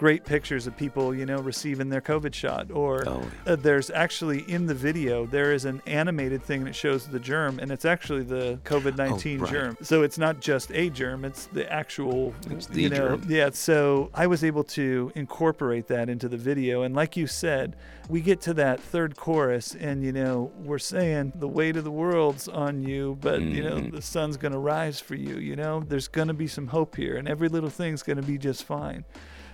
great 0.00 0.24
pictures 0.24 0.66
of 0.66 0.74
people, 0.78 1.14
you 1.14 1.26
know, 1.26 1.36
receiving 1.42 1.90
their 1.90 2.00
COVID 2.00 2.32
shot. 2.32 2.70
Or 2.70 3.06
Oh. 3.06 3.22
uh, 3.46 3.54
there's 3.56 3.90
actually 3.90 4.50
in 4.50 4.64
the 4.64 4.72
video, 4.74 5.26
there 5.26 5.52
is 5.52 5.66
an 5.66 5.82
animated 5.86 6.42
thing 6.42 6.64
that 6.64 6.74
shows 6.74 7.06
the 7.06 7.18
germ, 7.20 7.58
and 7.58 7.70
it's 7.70 7.84
actually 7.84 8.22
the 8.22 8.58
COVID 8.64 8.96
19 8.96 9.40
Oh, 9.40 9.42
right. 9.44 9.52
germ. 9.52 9.76
So 9.82 10.02
it's 10.02 10.16
not 10.16 10.40
just 10.40 10.72
a 10.72 10.88
germ, 10.88 11.26
it's 11.26 11.44
the 11.52 11.70
actual, 11.70 12.32
It's 12.48 12.64
the 12.66 12.80
you 12.80 12.88
know, 12.88 12.96
germ. 13.18 13.24
yeah. 13.28 13.50
So 13.52 14.08
I 14.14 14.26
was 14.26 14.42
able 14.42 14.64
to 14.80 15.12
incorporate 15.14 15.86
that 15.88 16.08
into 16.08 16.30
the 16.30 16.38
video. 16.38 16.80
And 16.80 16.94
like 16.94 17.14
you 17.18 17.26
said, 17.26 17.76
we 18.08 18.22
get 18.22 18.40
to 18.42 18.54
that 18.54 18.80
third 18.80 19.18
chorus, 19.18 19.74
and, 19.78 20.02
you 20.02 20.12
know, 20.12 20.50
we're 20.64 20.78
saying 20.78 21.34
the 21.34 21.46
weight 21.46 21.76
of 21.76 21.84
the 21.84 21.90
world's 21.90 22.48
on 22.48 22.82
you, 22.82 23.18
but, 23.20 23.42
you 23.42 23.62
know, 23.62 23.76
Mhm. 23.76 23.92
the 23.92 24.00
sun's 24.00 24.38
going 24.38 24.52
to 24.52 24.58
rise 24.58 24.98
for 24.98 25.14
you. 25.14 25.36
You 25.36 25.56
know, 25.56 25.84
there's 25.86 26.08
going 26.08 26.28
to 26.28 26.34
be 26.34 26.46
some 26.46 26.68
hope 26.68 26.96
here, 26.96 27.16
and 27.18 27.28
every 27.28 27.50
little 27.50 27.68
thing's 27.68 28.02
going 28.02 28.16
to 28.16 28.22
be 28.26 28.38
just 28.38 28.64
fine. 28.64 29.04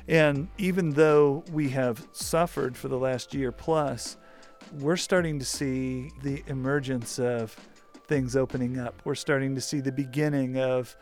And 0.08 0.48
even 0.58 0.90
though 0.90 1.44
we 1.52 1.70
have 1.70 2.06
suffered 2.12 2.76
for 2.76 2.88
the 2.88 2.98
last 2.98 3.34
year 3.34 3.50
plus, 3.52 4.16
we're 4.78 4.96
starting 4.96 5.38
to 5.38 5.44
see 5.44 6.10
the 6.22 6.42
emergence 6.46 7.18
of 7.18 7.56
things 8.06 8.36
opening 8.36 8.78
up. 8.78 9.02
We're 9.04 9.14
starting 9.16 9.54
to 9.56 9.60
see 9.60 9.80
the 9.80 9.92
beginning 9.92 10.58
of 10.58 10.96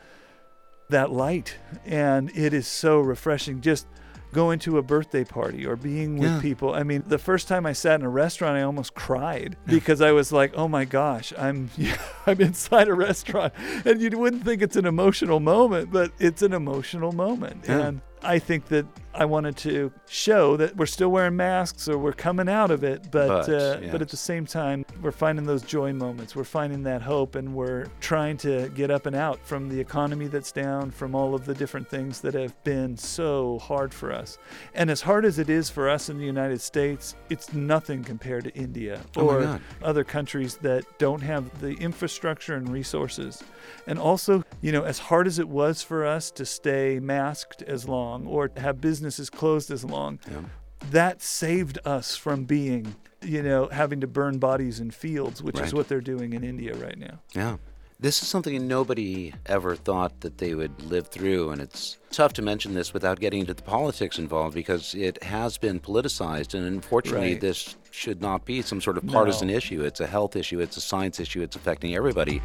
that 0.89 1.11
light. 1.11 1.57
And 1.85 2.31
it 2.37 2.53
is 2.55 2.67
so 2.67 3.01
refreshing 3.01 3.61
just 3.61 3.87
going 4.33 4.59
to 4.59 4.79
a 4.79 4.83
birthday 4.83 5.23
party 5.23 5.65
or 5.65 5.77
being 5.77 6.19
with 6.19 6.29
Yeah. 6.31 6.41
people. 6.41 6.75
I 6.75 6.83
mean, 6.83 7.05
the 7.07 7.19
first 7.19 7.47
time 7.47 7.65
I 7.67 7.73
sat 7.73 8.01
in 8.01 8.07
a 8.07 8.11
restaurant, 8.11 8.57
I 8.57 8.63
almost 8.63 8.93
cried 8.95 9.57
because 9.67 10.01
I 10.01 10.11
was 10.11 10.33
like, 10.33 10.53
"Oh 10.57 10.67
my 10.67 10.85
gosh, 10.85 11.33
I'm 11.39 11.71
I'm 12.27 12.41
inside 12.41 12.89
a 12.89 12.95
restaurant." 12.95 13.53
And 13.85 14.01
you 14.03 14.11
wouldn't 14.19 14.45
think 14.45 14.61
it's 14.61 14.75
an 14.77 14.87
emotional 14.87 15.39
moment, 15.39 15.93
but 15.93 16.11
it's 16.19 16.43
an 16.43 16.53
emotional 16.53 17.13
moment. 17.13 17.65
Yeah. 17.69 17.79
And 17.87 18.01
I 18.25 18.39
think 18.39 18.67
that 18.69 18.87
I 19.17 19.27
wanted 19.27 19.57
to 19.59 19.93
show 20.09 20.57
that 20.57 20.77
we're 20.77 20.87
still 20.87 21.09
wearing 21.11 21.37
masks 21.37 21.89
or 21.89 21.97
we're 21.99 22.13
coming 22.13 22.49
out 22.49 22.73
of 22.73 22.83
it, 22.83 23.13
but 23.13 23.47
But, 23.47 23.49
uh, 23.49 23.79
but 23.93 24.03
at 24.03 24.09
the 24.09 24.17
same 24.17 24.45
time, 24.45 24.85
we're 25.03 25.13
finding 25.13 25.45
those 25.47 25.63
joy 25.63 25.93
moments. 25.93 26.35
We're 26.35 26.43
finding 26.45 26.83
that 26.85 27.01
hope, 27.03 27.37
and 27.37 27.55
we're 27.55 27.87
trying 28.01 28.37
to 28.39 28.69
get 28.71 28.91
up 28.91 29.07
and 29.07 29.15
out 29.15 29.39
from 29.45 29.69
the 29.69 29.79
economy 29.79 30.27
that's 30.27 30.51
down, 30.51 30.91
from 30.91 31.15
all 31.15 31.35
of 31.35 31.45
the 31.45 31.55
different 31.55 31.89
things 31.89 32.21
that 32.23 32.35
have 32.35 32.55
been 32.65 32.97
so 32.97 33.61
hard 33.61 33.95
for 33.95 34.13
us. 34.13 34.37
And 34.75 34.91
as 34.91 35.03
hard 35.03 35.25
as 35.25 35.39
it 35.39 35.49
is 35.49 35.71
for 35.71 35.89
us 35.89 36.09
in 36.09 36.19
the 36.19 36.25
United 36.25 36.61
States, 36.61 37.15
it's 37.31 37.53
nothing 37.53 38.03
compared 38.03 38.45
to 38.45 38.55
India 38.57 39.01
Oh 39.17 39.29
or 39.29 39.41
God. 39.43 39.61
other 39.83 40.03
countries 40.03 40.57
that 40.63 40.85
don't 40.99 41.23
have 41.23 41.61
the 41.61 41.75
infrastructure 41.75 42.55
and 42.57 42.69
resources. 42.69 43.45
And 43.87 43.99
also, 43.99 44.43
you 44.61 44.73
know, 44.73 44.83
as 44.85 44.99
hard 44.99 45.27
as 45.27 45.39
it 45.39 45.49
was 45.49 45.83
for 45.83 46.05
us 46.05 46.31
to 46.33 46.45
stay 46.45 46.99
masked 47.01 47.63
as 47.63 47.87
long 47.89 48.14
or 48.27 48.51
have 48.57 48.81
businesses 48.81 49.29
closed 49.31 49.71
as 49.71 49.85
long, 49.85 50.19
Yeah. 50.31 50.43
that 50.91 51.23
saved 51.23 51.79
us 51.85 52.17
from 52.17 52.45
being, 52.45 52.95
you 53.23 53.43
know, 53.43 53.69
having 53.69 54.01
to 54.01 54.07
burn 54.07 54.39
bodies 54.39 54.81
in 54.81 54.91
fields, 54.91 55.43
which 55.43 55.57
Right. 55.57 55.67
is 55.67 55.75
what 55.75 55.89
they're 55.89 56.01
doing 56.01 56.33
in 56.33 56.45
India 56.45 56.75
right 56.75 56.99
now. 56.99 57.21
Yeah. 57.35 57.57
This 58.01 58.21
is 58.21 58.29
something 58.29 58.67
nobody 58.67 59.33
ever 59.47 59.77
thought 59.77 60.21
that 60.23 60.39
they 60.39 60.55
would 60.55 60.83
live 60.83 61.09
through, 61.09 61.51
and 61.51 61.61
it's 61.63 61.97
tough 62.11 62.33
to 62.35 62.43
mention 62.43 62.75
this 62.75 62.93
without 62.93 63.21
getting 63.21 63.41
into 63.41 63.55
the 63.55 63.63
politics 63.63 64.19
involved 64.19 64.55
because 64.55 64.95
it 64.95 65.23
has 65.23 65.57
been 65.59 65.79
politicized, 65.81 66.55
and 66.55 66.67
unfortunately, 66.67 67.33
Right. 67.33 67.41
this 67.41 67.77
should 67.93 68.21
not 68.21 68.45
be 68.45 68.61
some 68.63 68.81
sort 68.81 68.99
of 68.99 69.07
partisan 69.07 69.49
No. 69.49 69.55
issue. 69.55 69.83
It's 69.85 70.01
a 70.01 70.07
health 70.09 70.35
issue, 70.37 70.59
it's 70.61 70.77
a 70.77 70.81
science 70.83 71.19
issue, 71.21 71.41
it's 71.41 71.55
affecting 71.57 71.95
everybody. 71.95 72.43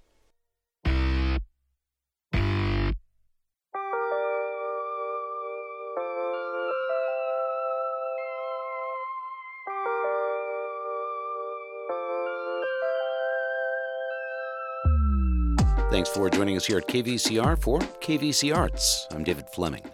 Thanks 16.03 16.17
for 16.17 16.29
joining 16.29 16.57
us 16.57 16.65
here 16.65 16.79
at 16.79 16.87
KVCR 16.89 17.61
for 17.61 17.79
KVC 17.79 18.53
Arts. 18.53 19.07
I'm 19.11 19.23
David 19.23 19.47
Fleming. 19.47 19.89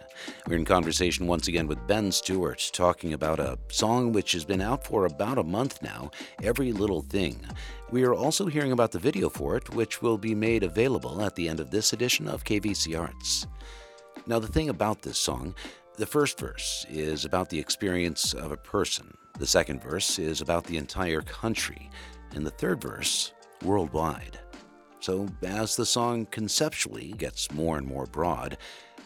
We're 0.47 0.55
in 0.55 0.65
conversation 0.65 1.27
once 1.27 1.47
again 1.47 1.67
with 1.67 1.85
Ben 1.85 2.11
Stewart, 2.11 2.67
talking 2.73 3.13
about 3.13 3.39
a 3.39 3.59
song 3.67 4.11
which 4.11 4.31
has 4.31 4.43
been 4.43 4.59
out 4.59 4.83
for 4.83 5.05
about 5.05 5.37
a 5.37 5.43
month 5.43 5.83
now, 5.83 6.09
Every 6.41 6.73
Little 6.73 7.03
Thing. 7.03 7.39
We 7.91 8.05
are 8.05 8.15
also 8.15 8.47
hearing 8.47 8.71
about 8.71 8.91
the 8.91 8.97
video 8.97 9.29
for 9.29 9.55
it, 9.55 9.69
which 9.75 10.01
will 10.01 10.17
be 10.17 10.33
made 10.33 10.63
available 10.63 11.21
at 11.21 11.35
the 11.35 11.47
end 11.47 11.59
of 11.59 11.69
this 11.69 11.93
edition 11.93 12.27
of 12.27 12.43
KVC 12.43 12.99
Arts. 12.99 13.45
Now, 14.25 14.39
the 14.39 14.47
thing 14.47 14.69
about 14.69 15.03
this 15.03 15.19
song, 15.19 15.53
the 15.97 16.07
first 16.07 16.39
verse 16.39 16.87
is 16.89 17.23
about 17.23 17.51
the 17.51 17.59
experience 17.59 18.33
of 18.33 18.51
a 18.51 18.57
person, 18.57 19.15
the 19.37 19.45
second 19.45 19.83
verse 19.83 20.17
is 20.17 20.41
about 20.41 20.63
the 20.63 20.77
entire 20.77 21.21
country, 21.21 21.91
and 22.33 22.43
the 22.43 22.49
third 22.49 22.81
verse, 22.81 23.31
worldwide. 23.63 24.39
So, 24.99 25.27
as 25.43 25.75
the 25.75 25.85
song 25.85 26.25
conceptually 26.29 27.13
gets 27.17 27.51
more 27.51 27.77
and 27.77 27.87
more 27.87 28.05
broad, 28.05 28.57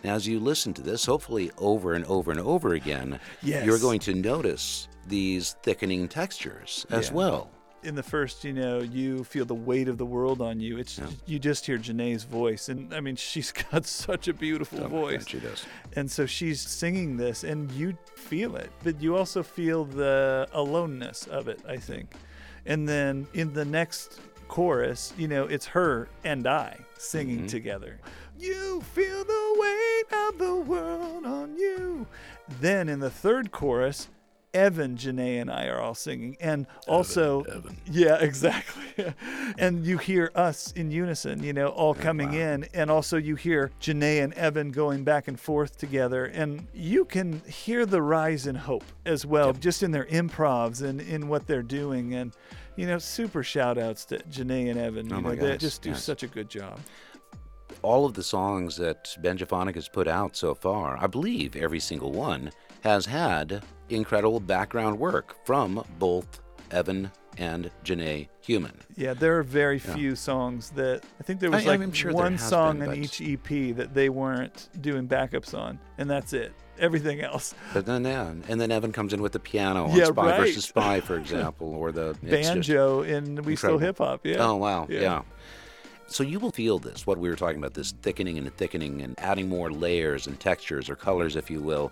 as 0.03 0.27
you 0.27 0.39
listen 0.39 0.73
to 0.73 0.81
this, 0.81 1.05
hopefully 1.05 1.51
over 1.57 1.93
and 1.93 2.03
over 2.05 2.31
and 2.31 2.39
over 2.39 2.73
again, 2.73 3.19
Yes. 3.41 3.65
you're 3.65 3.79
going 3.79 3.99
to 4.01 4.13
notice 4.13 4.87
these 5.07 5.55
thickening 5.63 6.07
textures 6.07 6.85
as 6.89 7.07
Yeah. 7.09 7.13
well. 7.13 7.49
in 7.85 7.95
the 7.95 8.01
first, 8.03 8.45
you 8.45 8.53
know, 8.53 8.79
you 8.79 9.25
feel 9.25 9.43
the 9.43 9.53
weight 9.53 9.89
of 9.89 9.97
the 9.97 10.05
world 10.05 10.41
on 10.41 10.57
you. 10.57 10.77
It's 10.77 10.97
Yeah. 10.97 11.07
you 11.25 11.37
just 11.37 11.65
hear 11.65 11.77
Janae's 11.77 12.23
voice, 12.23 12.69
and 12.69 12.93
I 12.93 13.01
mean, 13.01 13.15
she's 13.29 13.51
got 13.51 13.85
such 13.85 14.29
a 14.29 14.33
beautiful 14.33 14.85
Oh 14.85 14.87
voice. 14.87 15.25
God, 15.25 15.29
she 15.29 15.39
does. 15.39 15.65
And 15.97 16.09
so 16.09 16.25
she's 16.25 16.61
singing 16.61 17.17
this, 17.17 17.43
and 17.43 17.69
you 17.73 17.97
feel 18.15 18.55
it, 18.55 18.71
but 18.85 19.01
you 19.01 19.17
also 19.17 19.43
feel 19.43 19.83
the 19.83 20.47
aloneness 20.53 21.27
of 21.27 21.49
it, 21.49 21.59
I 21.67 21.75
think. 21.75 22.15
And 22.65 22.87
then 22.87 23.27
in 23.33 23.51
the 23.51 23.65
next 23.65 24.21
chorus, 24.57 25.13
you 25.17 25.27
know, 25.27 25.45
it's 25.45 25.65
her 25.65 26.07
and 26.23 26.45
I 26.45 26.77
singing 26.99 27.45
Mhm. 27.45 27.47
together. 27.49 27.99
You 28.37 28.81
feel 28.81 29.23
the 29.23 29.55
weight 29.57 30.19
of 30.27 30.37
the 30.37 30.55
world 30.57 31.25
on 31.25 31.57
you. 31.57 32.05
Then 32.61 32.87
in 32.87 32.99
the 32.99 33.09
third 33.09 33.51
chorus, 33.51 34.09
Evan, 34.53 34.95
Janae, 34.95 35.41
and 35.41 35.49
I 35.49 35.65
are 35.65 35.79
all 35.81 35.95
singing. 35.95 36.37
And 36.39 36.67
also, 36.87 37.41
Evan. 37.45 37.77
yeah, 37.87 38.17
exactly. 38.21 38.82
and 39.57 39.85
you 39.85 39.97
hear 39.97 40.31
us 40.35 40.71
in 40.73 40.91
unison, 40.91 41.43
you 41.43 41.53
know, 41.53 41.67
all 41.67 41.93
coming 41.93 42.31
wow. 42.31 42.37
in. 42.37 42.67
And 42.73 42.89
also, 42.91 43.17
you 43.17 43.35
hear 43.35 43.71
Janae 43.81 44.23
and 44.23 44.33
Evan 44.33 44.71
going 44.71 45.03
back 45.03 45.27
and 45.27 45.39
forth 45.39 45.77
together. 45.77 46.25
And 46.25 46.67
you 46.73 47.05
can 47.05 47.41
hear 47.47 47.85
the 47.85 48.01
rise 48.01 48.47
in 48.47 48.55
hope 48.55 48.85
as 49.05 49.25
well, 49.25 49.53
just 49.53 49.83
in 49.83 49.91
their 49.91 50.05
improvs 50.05 50.81
and 50.81 51.01
in 51.01 51.27
what 51.27 51.47
they're 51.47 51.63
doing. 51.63 52.13
And, 52.13 52.35
you 52.75 52.87
know, 52.87 52.97
super 52.97 53.43
shout 53.43 53.77
outs 53.77 54.05
to 54.05 54.19
Janae 54.19 54.69
and 54.69 54.79
Evan. 54.79 55.11
Oh 55.11 55.17
you 55.17 55.21
know, 55.21 55.35
they 55.35 55.57
just 55.57 55.81
do 55.81 55.89
yes. 55.89 56.03
such 56.03 56.23
a 56.23 56.27
good 56.27 56.49
job. 56.49 56.79
all 57.81 58.05
of 58.05 58.13
the 58.13 58.23
songs 58.23 58.77
that 58.77 59.15
Benjiphonik 59.21 59.75
has 59.75 59.89
put 59.89 60.07
out 60.07 60.35
so 60.35 60.53
far, 60.53 60.97
I 60.99 61.07
believe 61.07 61.55
every 61.55 61.79
single 61.79 62.11
one, 62.11 62.51
has 62.81 63.05
had 63.05 63.63
incredible 63.89 64.39
background 64.39 64.97
work 64.99 65.45
from 65.45 65.83
both 65.99 66.41
Evan 66.71 67.11
and 67.37 67.69
Janae 67.83 68.27
Human. 68.45 68.73
Yeah, 68.97 69.13
there 69.13 69.37
are 69.39 69.43
very 69.43 69.77
Yeah. 69.85 69.95
few 69.95 70.15
songs 70.15 70.71
that 70.71 71.03
I 71.19 71.23
think 71.23 71.39
there 71.39 71.49
was 71.49 71.65
I- 71.65 71.69
like 71.69 71.81
I'm 71.81 71.93
sure 71.93 72.11
one 72.11 72.37
song 72.37 72.79
been, 72.79 72.89
on 72.89 72.95
but- 72.95 73.03
each 73.03 73.21
EP 73.21 73.71
that 73.71 73.93
they 73.93 74.09
weren't 74.09 74.67
doing 74.81 75.07
backups 75.07 75.57
on, 75.57 75.79
and 75.97 76.09
that's 76.09 76.33
it. 76.33 76.51
Everything 76.77 77.21
else, 77.21 77.53
But 77.73 77.85
then, 77.85 78.03
yeah, 78.03 78.33
and 78.49 78.59
then 78.59 78.71
Evan 78.71 78.91
comes 78.91 79.13
in 79.13 79.21
with 79.21 79.31
the 79.31 79.39
piano 79.39 79.85
on 79.85 79.95
Yeah, 79.95 80.05
Spy 80.05 80.25
right. 80.25 80.39
versus 80.41 80.65
Spy, 80.65 80.99
for 80.99 81.15
example, 81.19 81.67
or 81.73 81.91
the 81.91 82.17
banjo 82.21 83.03
in 83.03 83.35
we 83.43 83.55
still 83.55 83.77
hip 83.77 83.99
hop. 83.99 84.25
Yeah. 84.25 84.37
Oh 84.45 84.55
wow, 84.55 84.87
Yeah. 84.89 84.99
yeah. 84.99 85.21
So 86.07 86.21
you 86.23 86.39
will 86.39 86.51
feel 86.51 86.79
this, 86.79 87.07
what 87.07 87.17
we 87.19 87.29
were 87.29 87.35
talking 87.35 87.57
about, 87.59 87.75
this 87.75 87.93
thickening 88.01 88.37
and 88.37 88.53
thickening 88.57 89.01
and 89.01 89.15
adding 89.19 89.47
more 89.47 89.71
layers 89.71 90.27
and 90.27 90.37
textures 90.39 90.89
or 90.89 90.95
colors, 90.95 91.35
if 91.37 91.49
you 91.49 91.61
will. 91.61 91.91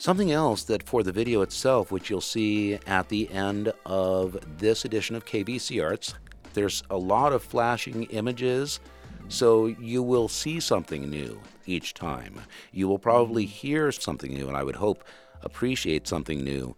Something 0.00 0.32
else 0.32 0.62
that 0.62 0.82
for 0.82 1.02
the 1.02 1.12
video 1.12 1.42
itself, 1.42 1.92
which 1.92 2.08
you'll 2.08 2.22
see 2.22 2.78
at 2.86 3.10
the 3.10 3.30
end 3.30 3.70
of 3.84 4.38
this 4.56 4.86
edition 4.86 5.14
of 5.14 5.26
KVC 5.26 5.84
Arts, 5.84 6.14
there's 6.54 6.82
a 6.88 6.96
lot 6.96 7.34
of 7.34 7.42
flashing 7.42 8.04
images, 8.04 8.80
so 9.28 9.66
you 9.66 10.02
will 10.02 10.26
see 10.26 10.58
something 10.58 11.10
new 11.10 11.38
each 11.66 11.92
time. 11.92 12.40
You 12.72 12.88
will 12.88 12.98
probably 12.98 13.44
hear 13.44 13.92
something 13.92 14.32
new, 14.32 14.48
and 14.48 14.56
I 14.56 14.62
would 14.62 14.76
hope 14.76 15.04
appreciate 15.42 16.08
something 16.08 16.42
new. 16.42 16.74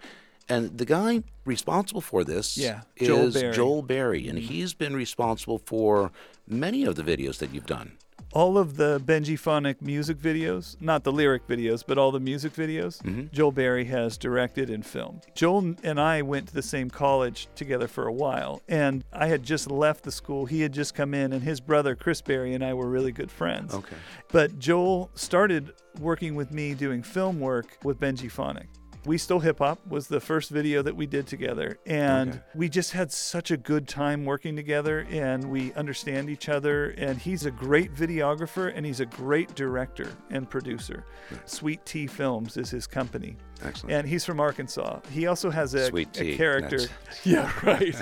And 0.49 0.77
the 0.77 0.85
guy 0.85 1.23
responsible 1.45 2.01
for 2.01 2.25
this 2.25 2.59
Yeah, 2.59 2.81
Joel 2.97 3.29
is 3.29 3.35
Berry. 3.35 3.45
Mm-hmm. 3.45 3.55
Joel 3.55 3.83
Barry, 3.83 4.27
and 4.27 4.37
he's 4.37 4.75
been 4.75 4.97
responsible 4.97 5.59
for 5.65 6.11
many 6.49 6.83
of 6.83 6.97
the 6.97 7.05
videos 7.05 7.39
that 7.39 7.55
you've 7.55 7.67
done. 7.67 7.99
All 8.35 8.57
of 8.57 8.77
the 8.77 8.99
Benjiphonik 9.05 9.83
music 9.83 10.17
videos, 10.19 10.81
not 10.81 11.05
the 11.05 11.13
lyric 11.13 11.47
videos, 11.47 11.85
but 11.87 11.99
all 11.99 12.11
the 12.11 12.21
music 12.21 12.55
videos, 12.55 13.03
Mm-hmm. 13.03 13.27
Joel 13.33 13.53
Barry 13.53 13.85
has 13.87 14.17
directed 14.17 14.71
and 14.71 14.85
filmed. 14.85 15.27
Joel 15.35 15.75
and 15.83 16.01
I 16.01 16.23
went 16.23 16.49
to 16.49 16.55
the 16.55 16.63
same 16.63 16.89
college 16.89 17.49
together 17.55 17.87
for 17.89 18.07
a 18.07 18.13
while, 18.13 18.63
and 18.69 19.05
I 19.13 19.27
had 19.27 19.43
just 19.43 19.71
left 19.71 20.05
the 20.05 20.13
school. 20.13 20.47
He 20.47 20.61
had 20.63 20.73
just 20.73 20.95
come 20.95 21.13
in, 21.15 21.33
and 21.33 21.43
his 21.43 21.61
brother, 21.61 21.95
Chris 21.95 22.23
Barry, 22.23 22.55
and 22.55 22.65
I 22.65 22.73
were 22.75 22.89
really 22.89 23.13
good 23.13 23.31
friends. 23.31 23.75
Okay. 23.75 23.97
But 24.31 24.59
Joel 24.59 25.11
started 25.15 25.73
working 26.01 26.35
with 26.35 26.53
me 26.53 26.75
doing 26.75 27.03
film 27.03 27.39
work 27.41 27.77
with 27.85 28.01
Benjiphonik. 28.01 28.69
We 29.05 29.19
Still 29.19 29.41
Hip 29.41 29.59
Hop 29.59 29.85
was 29.89 30.07
the 30.07 30.21
first 30.21 30.49
video 30.51 30.81
that 30.83 30.95
we 30.95 31.07
did 31.07 31.27
together. 31.27 31.77
And 31.87 32.31
Okay. 32.31 32.41
we 32.55 32.69
just 32.69 32.93
had 32.93 33.11
such 33.11 33.51
a 33.51 33.57
good 33.57 33.89
time 33.89 34.25
working 34.25 34.55
together 34.55 35.05
and 35.11 35.51
we 35.51 35.73
understand 35.75 36.31
each 36.31 36.49
other. 36.49 36.91
And 36.91 37.19
he's 37.19 37.45
a 37.45 37.51
great 37.51 37.93
videographer 37.95 38.73
and 38.73 38.87
he's 38.87 39.01
a 39.01 39.07
great 39.07 39.57
director 39.57 40.09
and 40.31 40.49
producer. 40.49 41.05
Sweet 41.47 41.85
Tea 41.85 42.07
Films 42.07 42.57
is 42.57 42.71
his 42.71 42.87
company. 42.87 43.37
Excellent. 43.65 43.95
And 43.95 44.09
he's 44.09 44.25
from 44.25 44.41
Arkansas. 44.41 45.01
He 45.11 45.27
also 45.27 45.51
has 45.51 45.75
a, 45.75 45.87
Sweet 45.87 46.21
a 46.21 46.37
character. 46.37 46.79
that's- 46.79 47.25
Yeah, 47.25 47.51
right. 47.63 47.95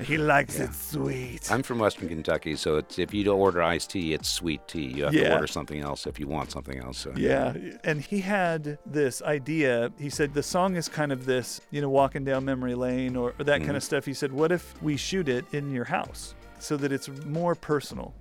he 0.00 0.16
likes 0.18 0.58
Yeah. 0.58 0.66
it 0.66 0.74
sweet. 0.74 1.50
I'm 1.50 1.62
from 1.62 1.78
Western 1.78 2.08
Kentucky, 2.08 2.56
so 2.56 2.76
it's, 2.76 2.98
if 2.98 3.12
you 3.12 3.24
don't 3.24 3.38
order 3.40 3.62
iced 3.62 3.90
tea, 3.90 4.14
it's 4.14 4.28
sweet 4.28 4.66
tea. 4.68 4.86
You 4.86 5.04
have 5.04 5.12
to 5.12 5.32
order 5.32 5.46
something 5.46 5.80
else 5.80 6.06
if 6.06 6.20
you 6.20 6.26
want 6.26 6.50
something 6.50 6.78
else. 6.78 6.98
So. 6.98 7.12
Yeah. 7.16 7.54
And 7.84 8.00
he 8.00 8.20
had 8.20 8.78
this 8.86 9.22
idea. 9.22 9.92
He 9.98 10.10
said, 10.10 10.34
the 10.34 10.42
song 10.42 10.76
is 10.76 10.88
kind 10.88 11.12
of 11.12 11.26
this, 11.26 11.60
you 11.70 11.80
know, 11.80 11.88
walking 11.90 12.24
down 12.24 12.44
memory 12.44 12.74
lane 12.74 13.16
or, 13.16 13.34
or 13.38 13.44
that 13.44 13.58
kind 13.58 13.64
mm-hmm. 13.64 13.76
of 13.76 13.82
stuff. 13.82 14.04
He 14.04 14.14
said, 14.14 14.32
what 14.32 14.52
if 14.52 14.80
we 14.82 14.96
shoot 14.96 15.28
it 15.28 15.44
in 15.52 15.70
your 15.70 15.84
house 15.84 16.34
so 16.58 16.76
that 16.76 16.92
it's 16.92 17.08
more 17.24 17.54
personal? 17.54 18.14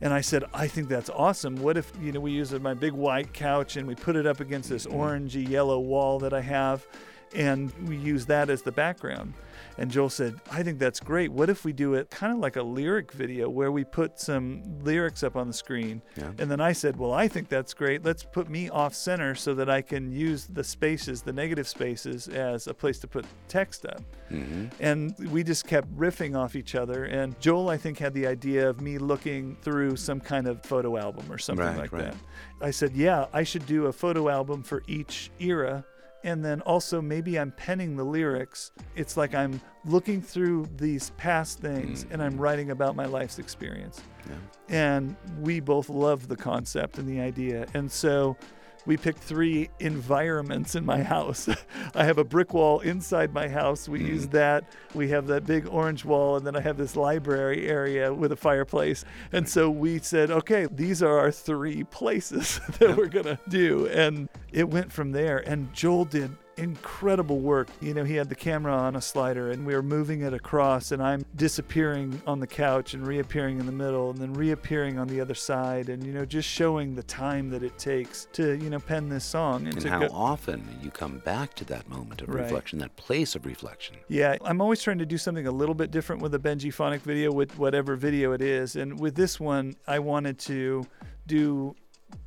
And 0.00 0.12
I 0.12 0.20
said, 0.20 0.44
I 0.52 0.66
think 0.66 0.88
that's 0.88 1.10
awesome. 1.10 1.56
What 1.56 1.76
if, 1.76 1.92
you 2.00 2.12
know, 2.12 2.20
we 2.20 2.32
use 2.32 2.52
my 2.52 2.74
big 2.74 2.92
white 2.92 3.32
couch 3.32 3.76
and 3.76 3.86
we 3.86 3.94
put 3.94 4.16
it 4.16 4.26
up 4.26 4.40
against 4.40 4.68
this 4.68 4.86
mm-hmm. 4.86 4.98
orangey 4.98 5.48
yellow 5.48 5.78
wall 5.78 6.18
that 6.18 6.32
I 6.32 6.40
have 6.40 6.86
and 7.34 7.72
we 7.88 7.96
use 7.96 8.26
that 8.26 8.48
as 8.48 8.62
the 8.62 8.72
background. 8.72 9.34
And 9.76 9.90
Joel 9.90 10.08
said, 10.10 10.40
I 10.50 10.62
think 10.62 10.78
that's 10.78 11.00
great. 11.00 11.32
What 11.32 11.50
if 11.50 11.64
we 11.64 11.72
do 11.72 11.94
it 11.94 12.08
kind 12.10 12.32
of 12.32 12.38
like 12.38 12.56
a 12.56 12.62
lyric 12.62 13.10
video 13.12 13.48
where 13.48 13.72
we 13.72 13.82
put 13.84 14.20
some 14.20 14.62
lyrics 14.84 15.22
up 15.24 15.34
on 15.36 15.48
the 15.48 15.52
screen? 15.52 16.00
Yeah. 16.16 16.30
And 16.38 16.48
then 16.50 16.60
I 16.60 16.72
said, 16.72 16.96
Well, 16.96 17.12
I 17.12 17.26
think 17.26 17.48
that's 17.48 17.74
great. 17.74 18.04
Let's 18.04 18.22
put 18.22 18.48
me 18.48 18.68
off 18.68 18.94
center 18.94 19.34
so 19.34 19.52
that 19.54 19.68
I 19.68 19.82
can 19.82 20.12
use 20.12 20.46
the 20.46 20.62
spaces, 20.62 21.22
the 21.22 21.32
negative 21.32 21.66
spaces, 21.66 22.28
as 22.28 22.68
a 22.68 22.74
place 22.74 22.98
to 23.00 23.08
put 23.08 23.24
text 23.48 23.84
up. 23.86 24.00
hmm 24.28 24.66
And 24.80 25.14
we 25.30 25.42
just 25.42 25.66
kept 25.66 25.92
riffing 25.96 26.36
off 26.36 26.54
each 26.54 26.74
other. 26.76 27.04
And 27.04 27.38
Joel, 27.40 27.68
I 27.68 27.76
think, 27.76 27.98
had 27.98 28.14
the 28.14 28.26
idea 28.28 28.68
of 28.68 28.80
me 28.80 28.98
looking 28.98 29.56
through 29.62 29.96
some 29.96 30.20
kind 30.20 30.46
of 30.46 30.62
photo 30.64 30.96
album 30.96 31.30
or 31.32 31.38
something 31.38 31.66
Right, 31.66 31.76
like 31.76 31.92
right. 31.92 32.04
that. 32.04 32.16
I 32.60 32.70
said, 32.70 32.92
Yeah, 32.94 33.26
I 33.32 33.42
should 33.42 33.66
do 33.66 33.86
a 33.86 33.92
photo 33.92 34.28
album 34.28 34.62
for 34.62 34.82
each 34.86 35.30
era. 35.40 35.84
And 36.24 36.42
then 36.42 36.62
also, 36.62 37.02
maybe 37.02 37.38
I'm 37.38 37.52
penning 37.52 37.96
the 37.96 38.04
lyrics. 38.04 38.72
It's 38.96 39.16
like 39.16 39.34
I'm 39.34 39.60
looking 39.84 40.22
through 40.22 40.66
these 40.76 41.10
past 41.18 41.60
things 41.60 42.06
and 42.10 42.22
I'm 42.22 42.32
mm-hmm. 42.32 42.40
writing 42.40 42.70
about 42.70 42.96
my 42.96 43.04
life's 43.04 43.38
experience. 43.38 44.02
Yeah. 44.26 44.34
And 44.68 45.16
we 45.40 45.60
both 45.60 45.90
love 45.90 46.26
the 46.28 46.36
concept 46.36 46.96
and 46.96 47.06
the 47.06 47.20
idea. 47.20 47.66
And 47.74 47.92
so 47.92 48.38
we 48.86 48.96
picked 48.96 49.18
three 49.18 49.70
environments 49.80 50.74
in 50.74 50.84
my 50.84 51.02
house. 51.14 51.48
I 51.94 52.04
have 52.04 52.18
a 52.18 52.24
brick 52.24 52.54
wall 52.54 52.80
inside 52.80 53.32
my 53.32 53.48
house. 53.48 53.88
We 53.88 54.00
use 54.00 54.22
mm-hmm. 54.22 54.36
that. 54.36 54.64
We 54.94 55.08
have 55.08 55.26
that 55.28 55.46
big 55.46 55.66
orange 55.68 56.04
wall. 56.04 56.36
And 56.36 56.46
then 56.46 56.56
I 56.56 56.60
have 56.60 56.76
this 56.76 56.96
library 56.96 57.68
area 57.68 58.12
with 58.12 58.32
a 58.32 58.36
fireplace. 58.36 59.04
And 59.32 59.48
so 59.48 59.70
we 59.70 59.98
said, 59.98 60.30
okay, 60.30 60.66
these 60.70 61.02
are 61.02 61.18
our 61.18 61.32
three 61.32 61.84
places 61.84 62.60
that 62.78 62.96
we're 62.96 63.08
going 63.08 63.24
to 63.26 63.38
do. 63.48 63.86
And 63.88 64.28
it 64.52 64.68
went 64.68 64.92
from 64.92 65.12
there. 65.12 65.38
And 65.38 65.72
Joel 65.72 66.04
did 66.04 66.36
incredible 66.56 67.38
work. 67.40 67.68
You 67.80 67.94
know, 67.94 68.04
he 68.04 68.14
had 68.14 68.28
the 68.28 68.34
camera 68.34 68.72
on 68.72 68.96
a 68.96 69.00
slider 69.00 69.50
and 69.50 69.66
we 69.66 69.74
were 69.74 69.82
moving 69.82 70.22
it 70.22 70.32
across 70.34 70.92
and 70.92 71.02
I'm 71.02 71.24
disappearing 71.36 72.20
on 72.26 72.40
the 72.40 72.46
couch 72.46 72.94
and 72.94 73.06
reappearing 73.06 73.58
in 73.60 73.66
the 73.66 73.72
middle 73.72 74.10
and 74.10 74.18
then 74.18 74.34
reappearing 74.34 74.98
on 74.98 75.08
the 75.08 75.20
other 75.20 75.34
side 75.34 75.88
and 75.88 76.04
you 76.04 76.12
know 76.12 76.24
just 76.24 76.48
showing 76.48 76.94
the 76.94 77.02
time 77.02 77.50
that 77.50 77.62
it 77.62 77.78
takes 77.78 78.26
to, 78.32 78.54
you 78.58 78.70
know, 78.70 78.78
pen 78.78 79.08
this 79.08 79.24
song 79.24 79.66
and, 79.66 79.76
And 79.76 79.86
how 79.86 80.00
go 80.00 80.14
often 80.14 80.62
you 80.82 80.90
come 80.90 81.18
back 81.18 81.54
to 81.54 81.64
that 81.66 81.88
moment 81.88 82.22
of 82.22 82.28
Right. 82.28 82.42
reflection, 82.42 82.78
that 82.80 82.96
place 82.96 83.34
of 83.34 83.46
reflection. 83.46 83.96
Yeah, 84.08 84.36
I'm 84.44 84.60
always 84.60 84.82
trying 84.82 84.98
to 84.98 85.06
do 85.06 85.18
something 85.18 85.46
a 85.46 85.50
little 85.52 85.74
bit 85.74 85.90
different 85.90 86.22
with 86.22 86.34
a 86.34 86.38
Benjiphonik 86.38 87.00
video, 87.00 87.32
with 87.32 87.56
whatever 87.58 87.96
video 87.96 88.32
it 88.32 88.40
is. 88.40 88.76
And 88.76 88.98
with 88.98 89.14
this 89.14 89.38
one, 89.38 89.74
I 89.86 89.98
wanted 89.98 90.38
to 90.40 90.86
do 91.26 91.74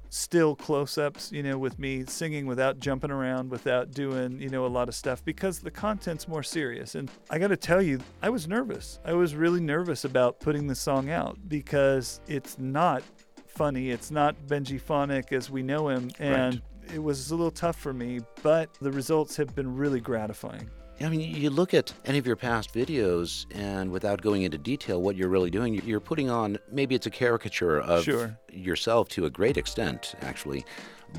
still 0.09 0.55
close 0.55 0.97
ups, 0.97 1.31
you 1.31 1.43
know, 1.43 1.57
with 1.57 1.79
me 1.79 2.05
singing 2.07 2.45
without 2.45 2.79
jumping 2.79 3.11
around, 3.11 3.49
without 3.49 3.91
doing, 3.91 4.39
you 4.39 4.49
know, 4.49 4.65
a 4.65 4.67
lot 4.67 4.87
of 4.87 4.95
stuff 4.95 5.23
because 5.25 5.59
the 5.59 5.71
content's 5.71 6.27
more 6.27 6.43
serious. 6.43 6.95
And 6.95 7.11
I 7.29 7.39
got 7.39 7.47
to 7.47 7.57
tell 7.57 7.81
you, 7.81 7.99
I 8.21 8.29
was 8.29 8.47
nervous. 8.47 8.99
I 9.05 9.13
was 9.13 9.35
really 9.35 9.59
nervous 9.59 10.05
about 10.05 10.39
putting 10.39 10.67
the 10.67 10.75
song 10.75 11.09
out 11.09 11.37
because 11.47 12.21
it's 12.27 12.57
not 12.57 13.03
funny. 13.47 13.91
It's 13.91 14.11
not 14.11 14.35
Benjiphonik 14.47 15.31
as 15.33 15.49
we 15.49 15.63
know 15.63 15.89
him. 15.89 16.11
And 16.19 16.61
it 16.93 17.03
was 17.03 17.31
a 17.31 17.35
little 17.35 17.51
tough 17.51 17.77
for 17.77 17.93
me, 17.93 18.21
but 18.43 18.73
the 18.79 18.91
results 18.91 19.35
have 19.35 19.55
been 19.55 19.75
really 19.75 19.99
gratifying. 19.99 20.69
I 20.99 21.09
mean, 21.09 21.19
you 21.19 21.49
look 21.49 21.73
at 21.73 21.93
any 22.05 22.17
of 22.17 22.25
your 22.25 22.35
past 22.35 22.73
videos, 22.73 23.45
and 23.53 23.91
without 23.91 24.21
going 24.21 24.41
into 24.41 24.57
detail, 24.57 25.01
what 25.01 25.15
you're 25.15 25.29
really 25.29 25.51
doing, 25.51 25.75
you're 25.75 25.99
putting 25.99 26.29
on 26.29 26.57
maybe 26.71 26.95
it's 26.95 27.05
a 27.05 27.11
caricature 27.11 27.79
of 27.79 28.03
Sure. 28.03 28.37
yourself 28.51 29.07
to 29.09 29.25
a 29.25 29.29
great 29.29 29.57
extent, 29.57 30.15
actually, 30.21 30.65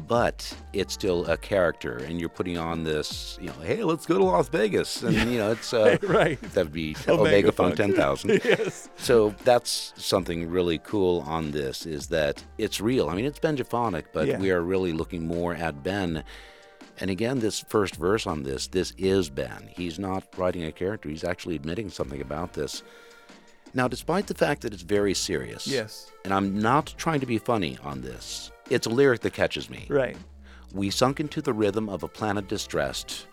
but 0.09 0.53
it's 0.73 0.95
still 0.95 1.27
a 1.27 1.37
character, 1.37 1.97
and 1.99 2.19
you're 2.19 2.29
putting 2.29 2.59
on 2.59 2.83
this, 2.83 3.39
you 3.41 3.47
know, 3.47 3.55
hey, 3.63 3.85
let's 3.85 4.05
go 4.05 4.19
to 4.19 4.25
Las 4.25 4.49
Vegas, 4.49 5.03
and 5.05 5.15
you 5.31 5.39
know, 5.39 5.53
it's 5.53 5.73
uh, 5.73 5.97
Right. 6.03 6.41
That 6.55 6.65
would 6.67 6.73
be 6.73 6.97
Omega 7.07 7.21
Omega 7.21 7.53
Funk 7.53 7.77
Funk. 7.77 7.95
10,000. 7.95 8.31
yes. 8.45 8.89
So 8.97 9.35
that's 9.45 9.93
something 9.97 10.51
really 10.51 10.79
cool 10.79 11.21
on 11.21 11.53
this 11.53 11.87
is 11.87 12.09
that 12.09 12.43
it's 12.59 12.81
real. 12.81 13.09
I 13.09 13.15
mean, 13.15 13.25
it's 13.27 13.39
Ben 13.39 13.57
Benjiphonik, 13.57 14.07
but 14.13 14.27
Yeah. 14.27 14.39
we 14.39 14.51
are 14.51 14.61
really 14.61 14.93
looking 14.93 15.27
more 15.27 15.55
at 15.55 15.83
Ben. 15.85 16.25
And 17.01 17.11
again, 17.11 17.39
this 17.41 17.61
first 17.61 17.97
verse 17.97 18.27
on 18.27 18.43
this, 18.43 18.67
this 18.67 18.93
is 18.99 19.31
Ben. 19.31 19.69
He's 19.71 19.99
not 19.99 20.25
writing 20.37 20.65
a 20.65 20.73
character, 20.73 21.09
he's 21.09 21.25
actually 21.25 21.57
admitting 21.57 21.91
something 21.91 22.21
about 22.21 22.53
this. 22.55 22.83
Now, 23.75 23.87
despite 23.87 24.27
the 24.27 24.35
fact 24.35 24.63
that 24.63 24.73
it's 24.73 24.83
very 24.83 25.15
serious, 25.15 25.67
Yes. 25.67 26.11
and 26.25 26.33
I'm 26.33 26.59
not 26.59 26.95
trying 26.97 27.21
to 27.21 27.27
be 27.27 27.39
funny 27.39 27.79
on 27.85 28.01
this, 28.01 28.51
it's 28.71 28.87
a 28.87 28.91
lyric 28.91 29.21
that 29.21 29.33
catches 29.35 29.69
me. 29.71 29.87
Right. 29.89 30.17
We 30.73 30.91
sunk 30.91 31.21
into 31.21 31.41
the 31.41 31.53
rhythm 31.53 31.89
of 31.89 32.03
a 32.03 32.09
planet 32.09 32.49
distressed, 32.49 33.27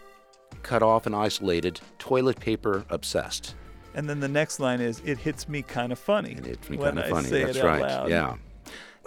cut 0.62 0.84
off 0.84 1.06
and 1.06 1.15
isolated, 1.15 1.80
toilet 1.99 2.39
paper 2.39 2.86
obsessed. 2.89 3.56
And 3.93 4.10
then 4.10 4.19
the 4.19 4.28
next 4.28 4.60
line 4.60 4.82
is, 4.82 5.01
"It 5.06 5.17
hits 5.19 5.47
me 5.47 5.62
kind 5.62 5.91
of 5.91 5.99
funny." 5.99 6.34
It 6.34 6.45
hits 6.45 6.69
me 6.69 6.78
kind 6.78 6.99
of 6.99 7.08
funny. 7.10 7.30
That's 7.30 7.60
right. 7.62 7.82
loud. 7.82 8.10
Yeah. 8.10 8.36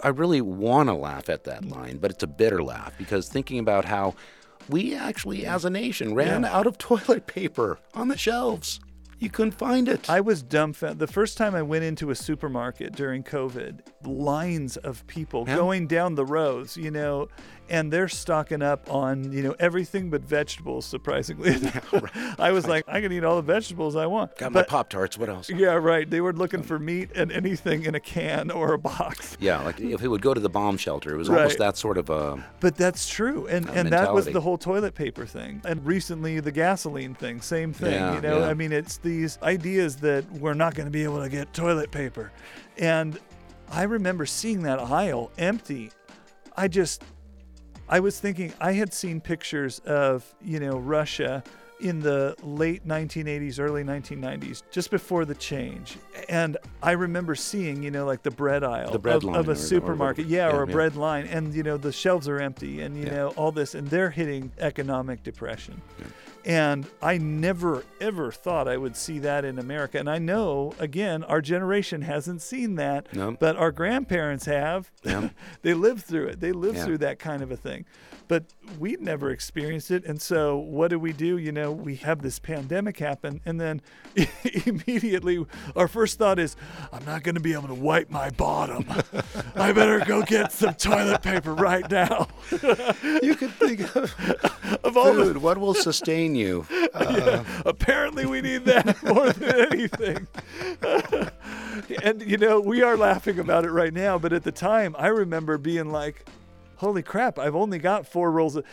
I 0.01 0.07
really 0.09 0.41
want 0.41 0.89
to 0.89 0.93
laugh 0.93 1.29
at 1.29 1.43
that 1.43 1.65
line, 1.65 1.97
but 1.97 2.09
it's 2.09 2.23
a 2.23 2.27
bitter 2.27 2.63
laugh 2.63 2.97
because 2.97 3.27
thinking 3.29 3.59
about 3.59 3.85
how 3.85 4.15
we 4.69 4.95
actually, 4.95 5.45
as 5.45 5.65
a 5.65 5.69
nation, 5.69 6.13
ran 6.13 6.43
Yeah. 6.43 6.55
out 6.55 6.67
of 6.67 6.77
toilet 6.77 7.27
paper 7.27 7.79
on 7.93 8.07
the 8.07 8.17
shelves. 8.17 8.79
You 9.19 9.29
couldn't 9.29 9.51
find 9.51 9.89
it. 9.89 10.09
I 10.09 10.21
was 10.21 10.41
dumbfounded. 10.41 10.99
The 10.99 11.07
first 11.07 11.37
time 11.37 11.53
I 11.53 11.61
went 11.61 11.83
into 11.83 12.09
a 12.09 12.15
supermarket 12.15 12.93
during 12.95 13.23
COVID, 13.23 13.79
lines 14.05 14.77
of 14.77 15.05
people 15.07 15.43
Yeah. 15.47 15.55
going 15.57 15.87
down 15.87 16.15
the 16.15 16.25
rows, 16.25 16.77
you 16.77 16.89
know, 16.89 17.27
and 17.69 17.93
they're 17.93 18.07
stocking 18.07 18.61
up 18.63 18.91
on, 18.91 19.31
you 19.31 19.43
know, 19.43 19.55
everything 19.59 20.09
but 20.09 20.21
vegetables, 20.23 20.85
surprisingly. 20.85 21.55
I 22.39 22.51
was 22.51 22.65
like, 22.65 22.85
I 22.87 23.01
can 23.01 23.11
eat 23.11 23.23
all 23.23 23.35
the 23.35 23.41
vegetables 23.41 23.95
I 23.95 24.05
want. 24.07 24.37
Got 24.37 24.53
my 24.53 24.63
Pop 24.63 24.89
Tarts. 24.89 25.17
What 25.17 25.29
else? 25.29 25.49
Yeah, 25.49 25.73
right. 25.73 26.09
They 26.09 26.21
were 26.21 26.33
looking 26.33 26.61
um, 26.61 26.65
for 26.65 26.79
meat 26.79 27.09
and 27.13 27.31
anything 27.31 27.83
in 27.83 27.95
a 27.95 27.99
can 27.99 28.49
or 28.49 28.73
a 28.73 28.79
box. 28.79 29.37
Yeah, 29.39 29.61
like 29.63 29.79
if 29.79 30.01
it 30.01 30.07
would 30.07 30.21
go 30.21 30.33
to 30.33 30.39
the 30.39 30.49
bomb 30.49 30.77
shelter, 30.77 31.13
it 31.13 31.17
was 31.17 31.29
Right. 31.29 31.39
almost 31.39 31.57
that 31.59 31.77
sort 31.77 31.97
of 31.97 32.09
a. 32.09 32.43
But 32.59 32.75
that's 32.75 33.07
true, 33.07 33.47
and 33.47 33.69
and 33.69 33.89
that 33.89 34.13
was 34.13 34.25
the 34.25 34.41
whole 34.41 34.57
toilet 34.57 34.95
paper 34.95 35.25
thing, 35.25 35.61
and 35.65 35.85
recently 35.85 36.39
the 36.39 36.51
gasoline 36.51 37.13
thing, 37.13 37.41
same 37.41 37.73
thing. 37.73 37.93
Yeah, 37.93 38.15
you 38.15 38.21
know, 38.21 38.39
yeah. 38.39 38.47
I 38.47 38.53
mean, 38.53 38.71
it's 38.71 38.97
these 39.09 39.39
ideas 39.41 39.95
that 39.97 40.29
we're 40.33 40.53
not 40.53 40.75
going 40.75 40.85
to 40.87 40.91
be 40.91 41.03
able 41.03 41.21
to 41.23 41.29
get 41.29 41.51
toilet 41.53 41.89
paper, 41.91 42.31
and 42.77 43.17
I 43.71 43.83
remember 43.83 44.25
seeing 44.25 44.63
that 44.63 44.79
aisle 44.79 45.31
empty. 45.37 45.91
I 46.55 46.67
just, 46.67 47.03
I 47.87 47.99
was 47.99 48.19
thinking 48.19 48.53
I 48.61 48.73
had 48.73 48.93
seen 48.93 49.19
pictures 49.21 49.79
of 49.79 50.23
you 50.41 50.59
know 50.59 50.77
Russia 50.77 51.43
in 51.79 51.99
the 52.01 52.35
late 52.43 52.85
1980s, 52.85 53.57
early 53.59 53.83
1990s, 53.85 54.63
just 54.69 54.91
before 54.91 55.23
the 55.23 55.33
change. 55.35 55.97
And 56.27 56.57
I 56.83 56.91
remember 56.91 57.35
seeing, 57.35 57.81
you 57.81 57.89
know, 57.89 58.05
like 58.05 58.21
the 58.21 58.31
bread 58.31 58.65
aisle 58.65 58.91
The 58.91 58.99
bread 58.99 59.15
of, 59.23 59.23
of 59.33 59.47
or- 59.47 59.51
a 59.51 59.53
or- 59.53 59.55
supermarket. 59.55 60.25
yeah, 60.27 60.49
yeah, 60.49 60.55
or 60.57 60.63
a 60.63 60.67
yeah. 60.67 60.73
bread 60.73 60.97
line. 60.97 61.25
And, 61.27 61.53
you 61.53 61.63
know, 61.63 61.77
the 61.77 61.93
shelves 61.93 62.27
are 62.27 62.37
empty 62.37 62.81
and, 62.81 62.97
you 62.97 63.05
Yeah. 63.05 63.15
know, 63.15 63.27
all 63.37 63.53
this. 63.53 63.75
And 63.75 63.87
they're 63.87 64.09
hitting 64.09 64.51
economic 64.59 65.23
depression. 65.23 65.81
And 66.45 66.87
I 67.01 67.17
never, 67.17 67.83
ever 67.99 68.31
thought 68.31 68.67
I 68.67 68.77
would 68.77 68.95
see 68.95 69.19
that 69.19 69.43
in 69.45 69.59
America. 69.59 69.99
And 69.99 70.09
I 70.09 70.19
know, 70.19 70.73
again, 70.79 71.23
our 71.25 71.41
generation 71.41 72.01
hasn't 72.03 72.41
seen 72.41 72.75
that, 72.75 73.13
No. 73.13 73.31
but 73.39 73.57
our 73.57 73.71
grandparents 73.71 74.45
have. 74.45 74.89
Yeah. 75.03 75.29
they 75.61 75.73
lived 75.73 76.03
through 76.05 76.27
it. 76.27 76.39
They 76.39 76.51
lived 76.53 76.77
Yeah. 76.77 76.85
through 76.85 76.97
that 76.99 77.19
kind 77.19 77.41
of 77.41 77.51
a 77.51 77.57
thing. 77.57 77.85
But 78.29 78.45
we'd 78.77 79.01
never 79.01 79.31
experienced 79.31 79.89
it. 79.89 80.05
And 80.05 80.21
so 80.21 80.55
what 80.55 80.89
do 80.89 80.99
we 80.99 81.13
do? 81.13 81.37
You 81.39 81.51
know, 81.51 81.71
we 81.71 81.95
have 81.97 82.21
this 82.21 82.37
pandemic 82.37 82.99
happen. 82.99 83.41
And 83.43 83.59
then 83.59 83.81
immediately 84.65 85.45
our 85.75 85.87
first 85.87 86.19
thought 86.19 86.37
is, 86.39 86.55
I'm 86.93 87.03
not 87.05 87.23
going 87.23 87.35
to 87.35 87.41
be 87.41 87.53
able 87.53 87.67
to 87.69 87.73
wipe 87.73 88.09
my 88.11 88.29
bottom. 88.29 88.85
I 89.55 89.71
better 89.71 89.99
go 90.05 90.21
get 90.21 90.51
some 90.51 90.75
toilet 90.75 91.21
paper 91.23 91.53
right 91.53 91.89
now. 91.89 92.27
You 92.51 93.35
could 93.35 93.51
think 93.55 93.95
of 93.95 94.13
of 94.83 94.97
all 94.97 95.13
the. 95.13 95.39
What 95.39 95.57
will 95.57 95.73
sustain 95.73 96.35
you? 96.35 96.65
Uh, 96.93 97.43
Apparently, 97.65 98.25
we 98.25 98.41
need 98.41 98.65
that 98.65 99.01
more 99.03 99.31
than 99.31 99.71
anything. 99.71 100.27
and, 102.03 102.21
you 102.21 102.37
know, 102.37 102.59
we 102.59 102.81
are 102.81 102.97
laughing 102.97 103.39
about 103.39 103.65
it 103.65 103.71
right 103.71 103.93
now, 103.93 104.17
but 104.17 104.33
at 104.33 104.43
the 104.43 104.51
time, 104.51 104.95
I 104.97 105.07
remember 105.07 105.57
being 105.57 105.89
like, 105.91 106.25
Holy 106.77 107.03
crap! 107.03 107.37
I've 107.37 107.57
only 107.57 107.77
got 107.77 108.07
four 108.07 108.31
rolls. 108.31 108.55
Of, 108.55 108.63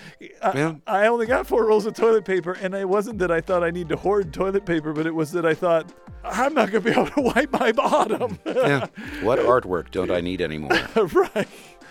I, 0.40 0.52
Yeah. 0.54 0.74
I 0.86 1.08
only 1.08 1.26
got 1.26 1.44
four 1.44 1.66
rolls 1.66 1.86
of 1.86 1.94
toilet 1.94 2.24
paper, 2.24 2.52
and 2.52 2.72
it 2.72 2.88
wasn't 2.88 3.18
that 3.18 3.32
I 3.32 3.40
thought 3.40 3.64
I 3.64 3.70
need 3.72 3.88
to 3.88 3.96
hoard 3.96 4.32
toilet 4.32 4.64
paper, 4.64 4.92
but 4.92 5.08
it 5.08 5.14
was 5.14 5.32
that 5.32 5.44
I 5.44 5.54
thought 5.54 5.92
I'm 6.22 6.54
not 6.54 6.70
going 6.70 6.84
to 6.84 6.90
be 6.92 6.92
able 6.92 7.10
to 7.10 7.20
wipe 7.34 7.52
my 7.52 7.72
bottom. 7.72 8.38
yeah. 8.46 8.86
What 9.22 9.40
artwork 9.40 9.90
don't 9.90 10.12
I 10.12 10.20
need 10.20 10.40
anymore? 10.40 10.70
right. 10.94 11.48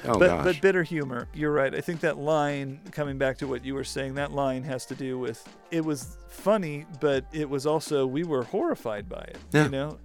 Oh 0.08 0.20
but, 0.20 0.28
gosh. 0.28 0.44
but 0.44 0.62
bitter 0.62 0.84
humor. 0.84 1.28
You're 1.34 1.52
right. 1.52 1.74
I 1.74 1.82
think 1.82 2.00
that 2.02 2.18
line, 2.18 2.80
coming 2.91 3.18
back 3.18 3.38
to 3.39 3.48
what 3.48 3.65
you 3.65 3.74
were 3.74 3.84
saying, 3.84 4.15
that 4.15 4.32
line 4.32 4.63
has 4.63 4.86
to 4.88 4.96
do 4.96 5.18
with 5.20 5.48
it 5.72 5.84
was 5.84 6.18
funny, 6.30 6.86
but 7.00 7.26
it 7.32 7.50
was 7.50 7.65
also 7.65 8.06
we 8.06 8.24
were 8.24 8.44
horrified 8.44 9.10
by 9.10 9.22
it. 9.22 9.38
Yeah. 9.52 9.63
You 9.65 9.70
know, 9.70 9.98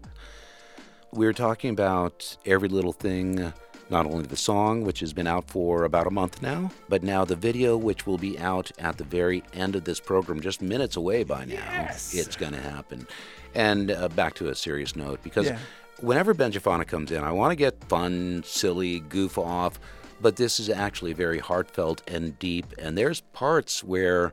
we 1.13 1.27
were 1.27 1.33
talking 1.33 1.71
about 1.71 2.37
every 2.45 2.69
little 2.69 2.93
thing 2.93 3.53
Not 3.91 4.07
only 4.07 4.25
the 4.25 4.37
song, 4.37 4.85
which 4.85 5.01
has 5.01 5.13
been 5.13 5.27
out 5.27 5.51
for 5.51 5.83
about 5.85 6.07
a 6.07 6.11
month 6.11 6.41
now, 6.43 6.71
but 6.89 7.03
now 7.03 7.25
the 7.25 7.35
video, 7.35 7.77
which 7.77 8.07
will 8.07 8.19
be 8.19 8.39
out 8.39 8.71
at 8.79 8.99
the 8.99 9.05
very 9.05 9.43
end 9.53 9.75
of 9.75 9.83
this 9.83 9.99
program, 9.99 10.41
just 10.41 10.63
minutes 10.63 10.95
away 10.97 11.25
by 11.25 11.45
now. 11.45 11.55
Yes. 11.55 12.15
It's 12.15 12.37
going 12.37 12.53
to 12.53 12.61
happen. 12.61 13.07
And 13.53 13.91
uh, 13.91 14.09
back 14.09 14.35
to 14.35 14.49
a 14.49 14.55
serious 14.55 14.95
note, 14.95 15.21
because 15.25 15.47
Yeah. 15.47 15.59
Whenever 16.01 16.35
Benjiphonik 16.35 16.87
comes 16.89 17.11
in, 17.13 17.23
I 17.23 17.33
want 17.33 17.51
to 17.53 17.57
get 17.57 17.83
fun, 17.85 18.43
silly, 18.47 19.01
goof 19.01 19.37
off, 19.37 19.79
but 20.21 20.37
this 20.37 20.59
is 20.59 20.71
actually 20.71 21.13
very 21.13 21.39
heartfelt 21.39 22.03
and 22.09 22.39
deep. 22.39 22.67
And 22.79 22.97
there's 22.97 23.21
parts 23.33 23.85
where 23.85 24.33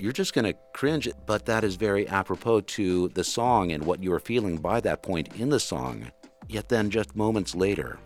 you're 0.00 0.12
just 0.12 0.34
going 0.34 0.46
to 0.46 0.58
cringe, 0.74 1.08
but 1.26 1.46
that 1.46 1.62
is 1.62 1.76
very 1.76 2.08
apropos 2.08 2.62
to 2.62 3.08
the 3.10 3.22
song 3.22 3.70
and 3.70 3.84
what 3.84 4.02
you 4.02 4.12
are 4.12 4.18
feeling 4.20 4.56
by 4.58 4.80
that 4.80 5.02
point 5.02 5.28
in 5.38 5.50
the 5.50 5.60
song. 5.60 6.10
Yet 6.48 6.68
then, 6.68 6.90
just 6.90 7.14
moments 7.14 7.54
later, 7.54 7.98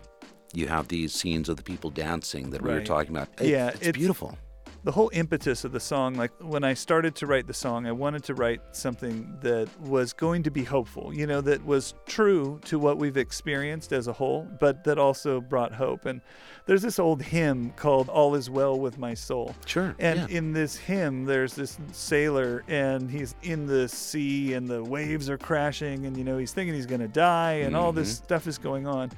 you 0.53 0.67
have 0.67 0.87
these 0.87 1.11
scenes 1.13 1.49
of 1.49 1.57
the 1.57 1.63
people 1.63 1.89
dancing 1.89 2.51
that 2.51 2.61
we 2.61 2.69
were 2.69 2.81
talking 2.83 3.15
about. 3.15 3.29
It- 3.41 3.47
Yeah, 3.49 3.69
it's, 3.69 3.77
it's- 3.77 3.91
beautiful. 3.93 4.37
The 4.85 4.91
whole 4.91 5.09
impetus 5.13 5.65
of 5.65 5.71
the 5.71 5.79
song 5.79 6.13
like 6.13 6.31
when 6.39 6.63
i 6.63 6.73
started 6.73 7.15
to 7.15 7.25
write 7.25 7.47
the 7.47 7.53
song 7.53 7.85
i 7.85 7.91
wanted 7.91 8.23
to 8.23 8.33
write 8.33 8.61
something 8.71 9.35
that 9.41 9.67
was 9.81 10.13
going 10.13 10.41
to 10.43 10.51
be 10.51 10.63
hopeful 10.63 11.13
you 11.13 11.27
know 11.27 11.41
that 11.41 11.63
was 11.65 11.93
true 12.05 12.59
to 12.63 12.79
what 12.79 12.97
we've 12.97 13.17
experienced 13.17 13.91
as 13.91 14.07
a 14.07 14.13
whole 14.13 14.47
but 14.59 14.83
that 14.83 14.97
also 14.97 15.41
brought 15.41 15.73
hope 15.73 16.05
and 16.05 16.21
there's 16.65 16.81
this 16.81 16.99
old 16.99 17.21
hymn 17.21 17.71
called 17.75 18.09
all 18.09 18.35
is 18.35 18.49
well 18.49 18.79
with 18.79 18.97
my 18.97 19.13
soul 19.13 19.55
Sure. 19.65 19.95
and 19.99 20.29
yeah. 20.29 20.37
in 20.37 20.53
this 20.53 20.75
hymn, 20.75 21.25
there's 21.25 21.53
this 21.53 21.77
sailor, 21.91 22.63
and 22.67 23.09
he's 23.09 23.35
in 23.43 23.65
the 23.65 23.87
sea, 23.87 24.53
and 24.53 24.67
the 24.67 24.83
waves 24.83 25.29
are 25.29 25.37
crashing, 25.37 26.05
and 26.05 26.15
you 26.15 26.23
know 26.23 26.37
he's 26.37 26.53
thinking 26.53 26.73
he's 26.73 26.85
gonna 26.85 27.07
die, 27.07 27.53
and 27.53 27.75
all 27.75 27.91
this 27.91 28.15
mm-hmm. 28.15 28.25
stuff 28.25 28.47
is 28.47 28.57
going 28.57 28.87
on. 28.87 29.11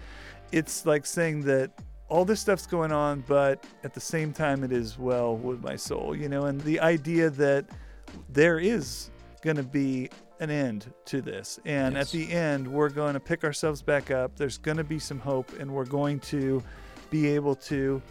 It's 0.51 0.85
like 0.85 1.05
saying 1.05 1.43
that 1.43 1.71
all 2.09 2.25
this 2.25 2.39
stuff's 2.39 2.65
going 2.67 2.91
on, 2.91 3.23
but 3.27 3.63
at 3.83 3.93
the 3.93 3.99
same 3.99 4.31
time, 4.33 4.63
it 4.63 4.71
is 4.71 4.97
well 4.97 5.35
with 5.35 5.61
my 5.61 5.75
soul, 5.75 6.15
you 6.15 6.29
know. 6.29 6.45
And 6.45 6.59
the 6.61 6.79
idea 6.79 7.29
that 7.31 7.65
there 8.29 8.59
is 8.59 9.09
gonna 9.41 9.63
be 9.63 10.09
an 10.39 10.49
end 10.49 10.93
to 11.05 11.21
this, 11.21 11.59
and 11.65 11.95
Yes. 11.95 12.07
at 12.07 12.11
the 12.11 12.31
end, 12.31 12.67
we're 12.67 12.89
going 12.89 13.15
to 13.15 13.19
pick 13.19 13.43
ourselves 13.43 13.81
back 13.81 14.11
up. 14.11 14.35
There's 14.35 14.57
gonna 14.57 14.83
be 14.83 14.99
some 14.99 15.19
hope, 15.19 15.51
and 15.59 15.71
we're 15.71 15.85
going 15.85 16.19
to 16.21 16.61
be 17.09 17.27
able 17.27 17.55
to 17.55 18.01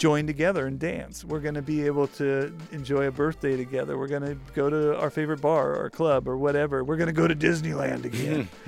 join 0.00 0.26
together 0.26 0.66
and 0.66 0.78
dance. 0.80 1.26
We're 1.26 1.40
going 1.40 1.56
to 1.56 1.62
be 1.62 1.84
able 1.84 2.06
to 2.08 2.56
enjoy 2.72 3.06
a 3.08 3.10
birthday 3.10 3.54
together. 3.54 3.98
We're 3.98 4.08
going 4.08 4.22
to 4.22 4.34
go 4.54 4.70
to 4.70 4.98
our 4.98 5.10
favorite 5.10 5.42
bar 5.42 5.76
or 5.76 5.90
club 5.90 6.26
or 6.26 6.38
whatever. 6.38 6.82
We're 6.82 6.96
going 6.96 7.08
to 7.08 7.12
go 7.12 7.28
to 7.28 7.36
Disneyland 7.36 8.04
again. 8.06 8.48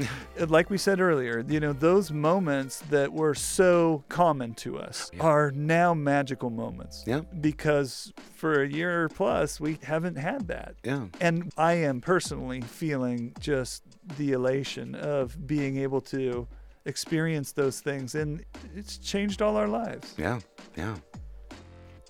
Like 0.48 0.68
we 0.70 0.76
said 0.76 1.00
earlier, 1.00 1.42
you 1.48 1.60
know, 1.60 1.72
those 1.72 2.10
moments 2.10 2.80
that 2.90 3.12
were 3.12 3.34
so 3.34 4.04
common 4.10 4.54
to 4.56 4.78
us 4.78 5.10
Yeah. 5.14 5.22
are 5.22 5.50
now 5.52 5.94
magical 5.94 6.50
moments. 6.50 7.04
Yeah. 7.06 7.20
Because 7.40 8.12
for 8.34 8.62
a 8.62 8.68
year 8.68 9.08
plus, 9.08 9.58
we 9.60 9.78
haven't 9.84 10.16
had 10.16 10.48
that. 10.48 10.74
yeah. 10.84 11.06
And 11.20 11.50
I 11.56 11.74
am 11.74 12.00
personally 12.02 12.60
feeling 12.60 13.32
just 13.40 13.84
the 14.18 14.32
elation 14.32 14.94
of 14.94 15.46
being 15.46 15.78
able 15.78 16.00
to 16.02 16.46
experience 16.84 17.52
those 17.52 17.80
things. 17.80 18.14
And 18.16 18.44
it's 18.74 18.98
changed 18.98 19.40
all 19.40 19.56
our 19.56 19.68
lives. 19.68 20.14
Yeah, 20.18 20.40
yeah. 20.76 20.96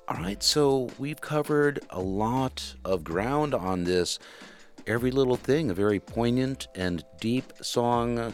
All 0.09 0.17
right, 0.17 0.43
so 0.43 0.91
we've 0.99 1.21
covered 1.21 1.81
a 1.91 2.01
lot 2.01 2.75
of 2.85 3.05
ground 3.05 3.55
on 3.55 3.85
this. 3.85 4.19
Every 4.87 5.13
little 5.13 5.37
thing, 5.37 5.71
a 5.71 5.75
very 5.75 6.01
poignant 6.01 6.67
and 6.75 7.05
deep 7.21 7.53
song. 7.63 8.33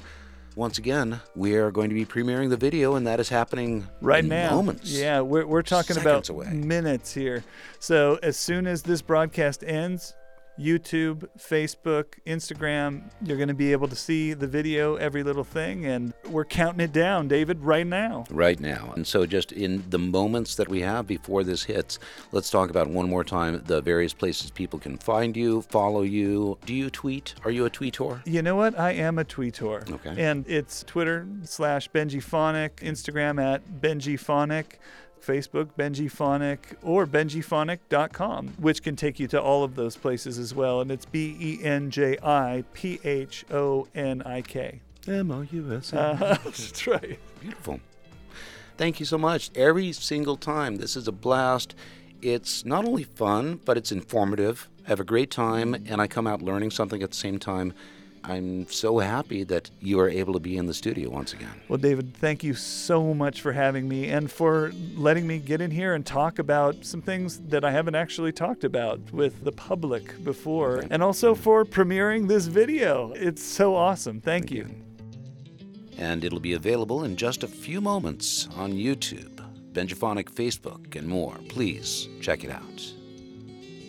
Once 0.56 0.78
again, 0.78 1.20
we 1.36 1.54
are 1.56 1.70
going 1.70 1.90
to 1.90 1.94
be 1.94 2.06
premiering 2.06 2.48
the 2.48 2.56
video, 2.56 2.94
and 2.94 3.06
that 3.06 3.20
is 3.20 3.28
happening 3.28 3.86
right 4.00 4.24
now. 4.24 4.50
Moments. 4.50 4.90
Yeah, 4.90 5.20
we're, 5.20 5.46
we're 5.46 5.62
talking 5.62 5.98
about 5.98 6.30
away. 6.30 6.48
minutes 6.50 7.12
here. 7.12 7.44
So 7.78 8.18
as 8.22 8.36
soon 8.38 8.66
as 8.66 8.82
this 8.82 9.02
broadcast 9.02 9.62
ends, 9.62 10.14
YouTube, 10.58 11.28
Facebook, 11.38 12.14
Instagram, 12.26 13.10
you're 13.22 13.36
going 13.36 13.48
to 13.48 13.54
be 13.54 13.72
able 13.72 13.88
to 13.88 13.96
see 13.96 14.34
the 14.34 14.46
video, 14.46 14.96
every 14.96 15.22
little 15.22 15.44
thing, 15.44 15.86
and 15.86 16.12
we're 16.28 16.44
counting 16.44 16.80
it 16.80 16.92
down, 16.92 17.28
David, 17.28 17.60
right 17.60 17.86
now. 17.86 18.24
right 18.30 18.58
now. 18.58 18.92
And 18.96 19.06
so, 19.06 19.26
just 19.26 19.52
in 19.52 19.84
the 19.88 19.98
moments 19.98 20.56
that 20.56 20.68
we 20.68 20.80
have 20.80 21.06
before 21.06 21.44
this 21.44 21.64
hits, 21.64 21.98
let's 22.32 22.50
talk 22.50 22.70
about 22.70 22.88
one 22.88 23.08
more 23.08 23.24
time 23.24 23.62
the 23.66 23.80
various 23.80 24.12
places 24.12 24.50
people 24.50 24.78
can 24.78 24.98
find 24.98 25.36
you, 25.36 25.62
follow 25.62 26.02
you. 26.02 26.58
Do 26.66 26.74
you 26.74 26.90
tweet? 26.90 27.34
Are 27.44 27.50
you 27.50 27.66
a 27.66 27.70
tweetor? 27.70 28.20
You 28.26 28.42
know 28.42 28.56
what? 28.56 28.78
I 28.78 28.92
am 28.92 29.18
a 29.18 29.24
tweetor. 29.24 29.90
Okay. 29.90 30.14
And 30.22 30.44
it's 30.48 30.82
Twitter 30.84 31.26
slash 31.42 31.88
Benjiphonik, 31.90 32.76
Instagram 32.76 33.42
at 33.42 33.66
Benjiphonik, 33.80 34.78
Facebook 35.22 35.68
Benjiphonik, 35.78 36.58
or 36.82 37.06
benjiphonik.com, 37.06 38.54
which 38.58 38.82
can 38.82 38.96
take 38.96 39.18
you 39.18 39.26
to 39.28 39.40
all 39.40 39.64
of 39.64 39.74
those 39.74 39.96
places 39.96 40.38
as 40.38 40.54
well. 40.54 40.80
And 40.80 40.90
it's 40.90 41.04
B 41.04 41.36
E 41.40 41.64
N 41.64 41.90
J 41.90 42.18
I 42.22 42.64
P 42.72 43.00
H 43.04 43.44
O 43.50 43.86
N 43.94 44.22
I 44.22 44.42
K. 44.42 44.80
M 45.06 45.30
O 45.30 45.42
U 45.42 45.72
S. 45.74 45.92
Uh, 45.92 46.38
That's 46.44 46.86
right. 46.86 47.18
Beautiful. 47.40 47.80
Thank 48.76 49.00
you 49.00 49.06
so 49.06 49.18
much. 49.18 49.50
Every 49.54 49.92
single 49.92 50.36
time, 50.36 50.76
this 50.76 50.96
is 50.96 51.08
a 51.08 51.12
blast. 51.12 51.74
It's 52.22 52.64
not 52.64 52.84
only 52.84 53.04
fun, 53.04 53.60
but 53.64 53.76
it's 53.76 53.90
informative. 53.90 54.68
I 54.86 54.90
have 54.90 55.00
a 55.00 55.04
great 55.04 55.30
time, 55.30 55.74
and 55.74 56.00
I 56.00 56.06
come 56.06 56.26
out 56.26 56.42
learning 56.42 56.70
something 56.70 57.02
at 57.02 57.10
the 57.10 57.16
same 57.16 57.38
time. 57.38 57.72
I'm 58.28 58.68
so 58.68 58.98
happy 58.98 59.42
that 59.44 59.70
you 59.80 59.98
are 60.00 60.08
able 60.08 60.34
to 60.34 60.38
be 60.38 60.58
in 60.58 60.66
the 60.66 60.74
studio 60.74 61.08
once 61.08 61.32
again. 61.32 61.62
Well, 61.68 61.78
David, 61.78 62.14
thank 62.14 62.44
you 62.44 62.52
so 62.52 63.14
much 63.14 63.40
for 63.40 63.52
having 63.52 63.88
me 63.88 64.08
and 64.08 64.30
for 64.30 64.70
letting 64.94 65.26
me 65.26 65.38
get 65.38 65.62
in 65.62 65.70
here 65.70 65.94
and 65.94 66.04
talk 66.04 66.38
about 66.38 66.84
some 66.84 67.00
things 67.00 67.38
that 67.48 67.64
I 67.64 67.70
haven't 67.70 67.94
actually 67.94 68.32
talked 68.32 68.64
about 68.64 69.00
with 69.12 69.44
the 69.44 69.52
public 69.52 70.22
before, 70.24 70.84
and 70.90 71.02
also 71.02 71.34
for 71.34 71.64
premiering 71.64 72.28
this 72.28 72.46
video. 72.46 73.12
It's 73.16 73.42
so 73.42 73.74
awesome. 73.74 74.20
Thank 74.20 74.50
you. 74.50 74.68
And 75.96 76.22
it'll 76.22 76.38
be 76.38 76.52
available 76.52 77.04
in 77.04 77.16
just 77.16 77.42
a 77.42 77.48
few 77.48 77.80
moments 77.80 78.46
on 78.56 78.74
YouTube, 78.74 79.42
Benjiphonik 79.72 80.30
Facebook, 80.30 80.96
and 80.96 81.08
more. 81.08 81.34
Please 81.48 82.08
check 82.20 82.44
it 82.44 82.50
out. 82.50 82.92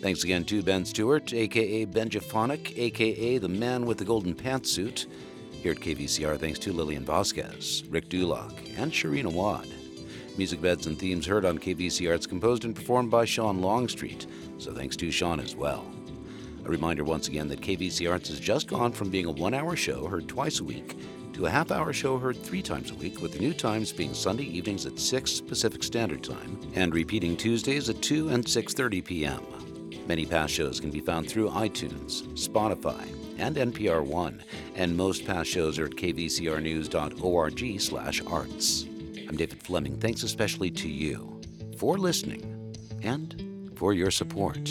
Thanks 0.00 0.24
again 0.24 0.44
to 0.44 0.62
Ben 0.62 0.86
Stewart, 0.86 1.34
aka 1.34 1.84
Benjiphonik, 1.84 2.72
aka 2.78 3.36
the 3.36 3.48
man 3.50 3.84
with 3.84 3.98
the 3.98 4.04
golden 4.04 4.34
pantsuit. 4.34 5.04
Here 5.52 5.72
at 5.72 5.78
KVCR, 5.80 6.38
thanks 6.38 6.58
to 6.60 6.72
Lillian 6.72 7.04
Vasquez, 7.04 7.84
Rick 7.90 8.08
Dulock, 8.08 8.54
and 8.78 8.90
Sharina 8.90 9.30
Wad. 9.30 9.68
Music 10.38 10.62
beds 10.62 10.86
and 10.86 10.98
themes 10.98 11.26
heard 11.26 11.44
on 11.44 11.58
KVCR. 11.58 12.14
It's 12.14 12.26
composed 12.26 12.64
and 12.64 12.74
performed 12.74 13.10
by 13.10 13.26
Sean 13.26 13.60
Longstreet, 13.60 14.26
so 14.56 14.72
thanks 14.72 14.96
to 14.96 15.10
Sean 15.10 15.38
as 15.38 15.54
well. 15.54 15.84
A 16.64 16.70
reminder 16.70 17.04
once 17.04 17.28
again 17.28 17.48
that 17.48 17.60
KVC 17.60 18.10
Arts 18.10 18.30
has 18.30 18.40
just 18.40 18.68
gone 18.68 18.92
from 18.92 19.10
being 19.10 19.26
a 19.26 19.30
one 19.30 19.52
hour 19.52 19.76
show 19.76 20.06
heard 20.06 20.26
twice 20.28 20.60
a 20.60 20.64
week 20.64 20.96
to 21.34 21.44
a 21.44 21.50
half 21.50 21.70
hour 21.70 21.92
show 21.92 22.18
heard 22.18 22.36
three 22.36 22.62
times 22.62 22.90
a 22.90 22.94
week, 22.94 23.20
with 23.20 23.32
the 23.32 23.38
new 23.38 23.52
times 23.52 23.92
being 23.92 24.14
Sunday 24.14 24.44
evenings 24.44 24.86
at 24.86 24.98
6 24.98 25.42
Pacific 25.42 25.82
Standard 25.82 26.22
Time 26.22 26.58
and 26.74 26.94
repeating 26.94 27.36
Tuesdays 27.36 27.90
at 27.90 28.00
2 28.00 28.30
and 28.30 28.44
6.30 28.44 29.04
p.m. 29.04 29.40
Many 30.10 30.26
past 30.26 30.52
shows 30.52 30.80
can 30.80 30.90
be 30.90 30.98
found 30.98 31.28
through 31.28 31.50
iTunes, 31.50 32.26
Spotify, 32.32 33.06
and 33.38 33.54
NPR 33.54 34.04
One, 34.04 34.42
and 34.74 34.96
most 34.96 35.24
past 35.24 35.48
shows 35.48 35.78
are 35.78 35.84
at 35.84 35.92
kvcrnews.org 35.92 37.80
slash 37.80 38.20
arts. 38.26 38.86
I'm 39.28 39.36
David 39.36 39.62
Fleming. 39.62 40.00
Thanks 40.00 40.24
especially 40.24 40.72
to 40.72 40.88
you 40.88 41.40
for 41.76 41.96
listening 41.96 42.74
and 43.04 43.70
for 43.76 43.92
your 43.92 44.10
support. 44.10 44.68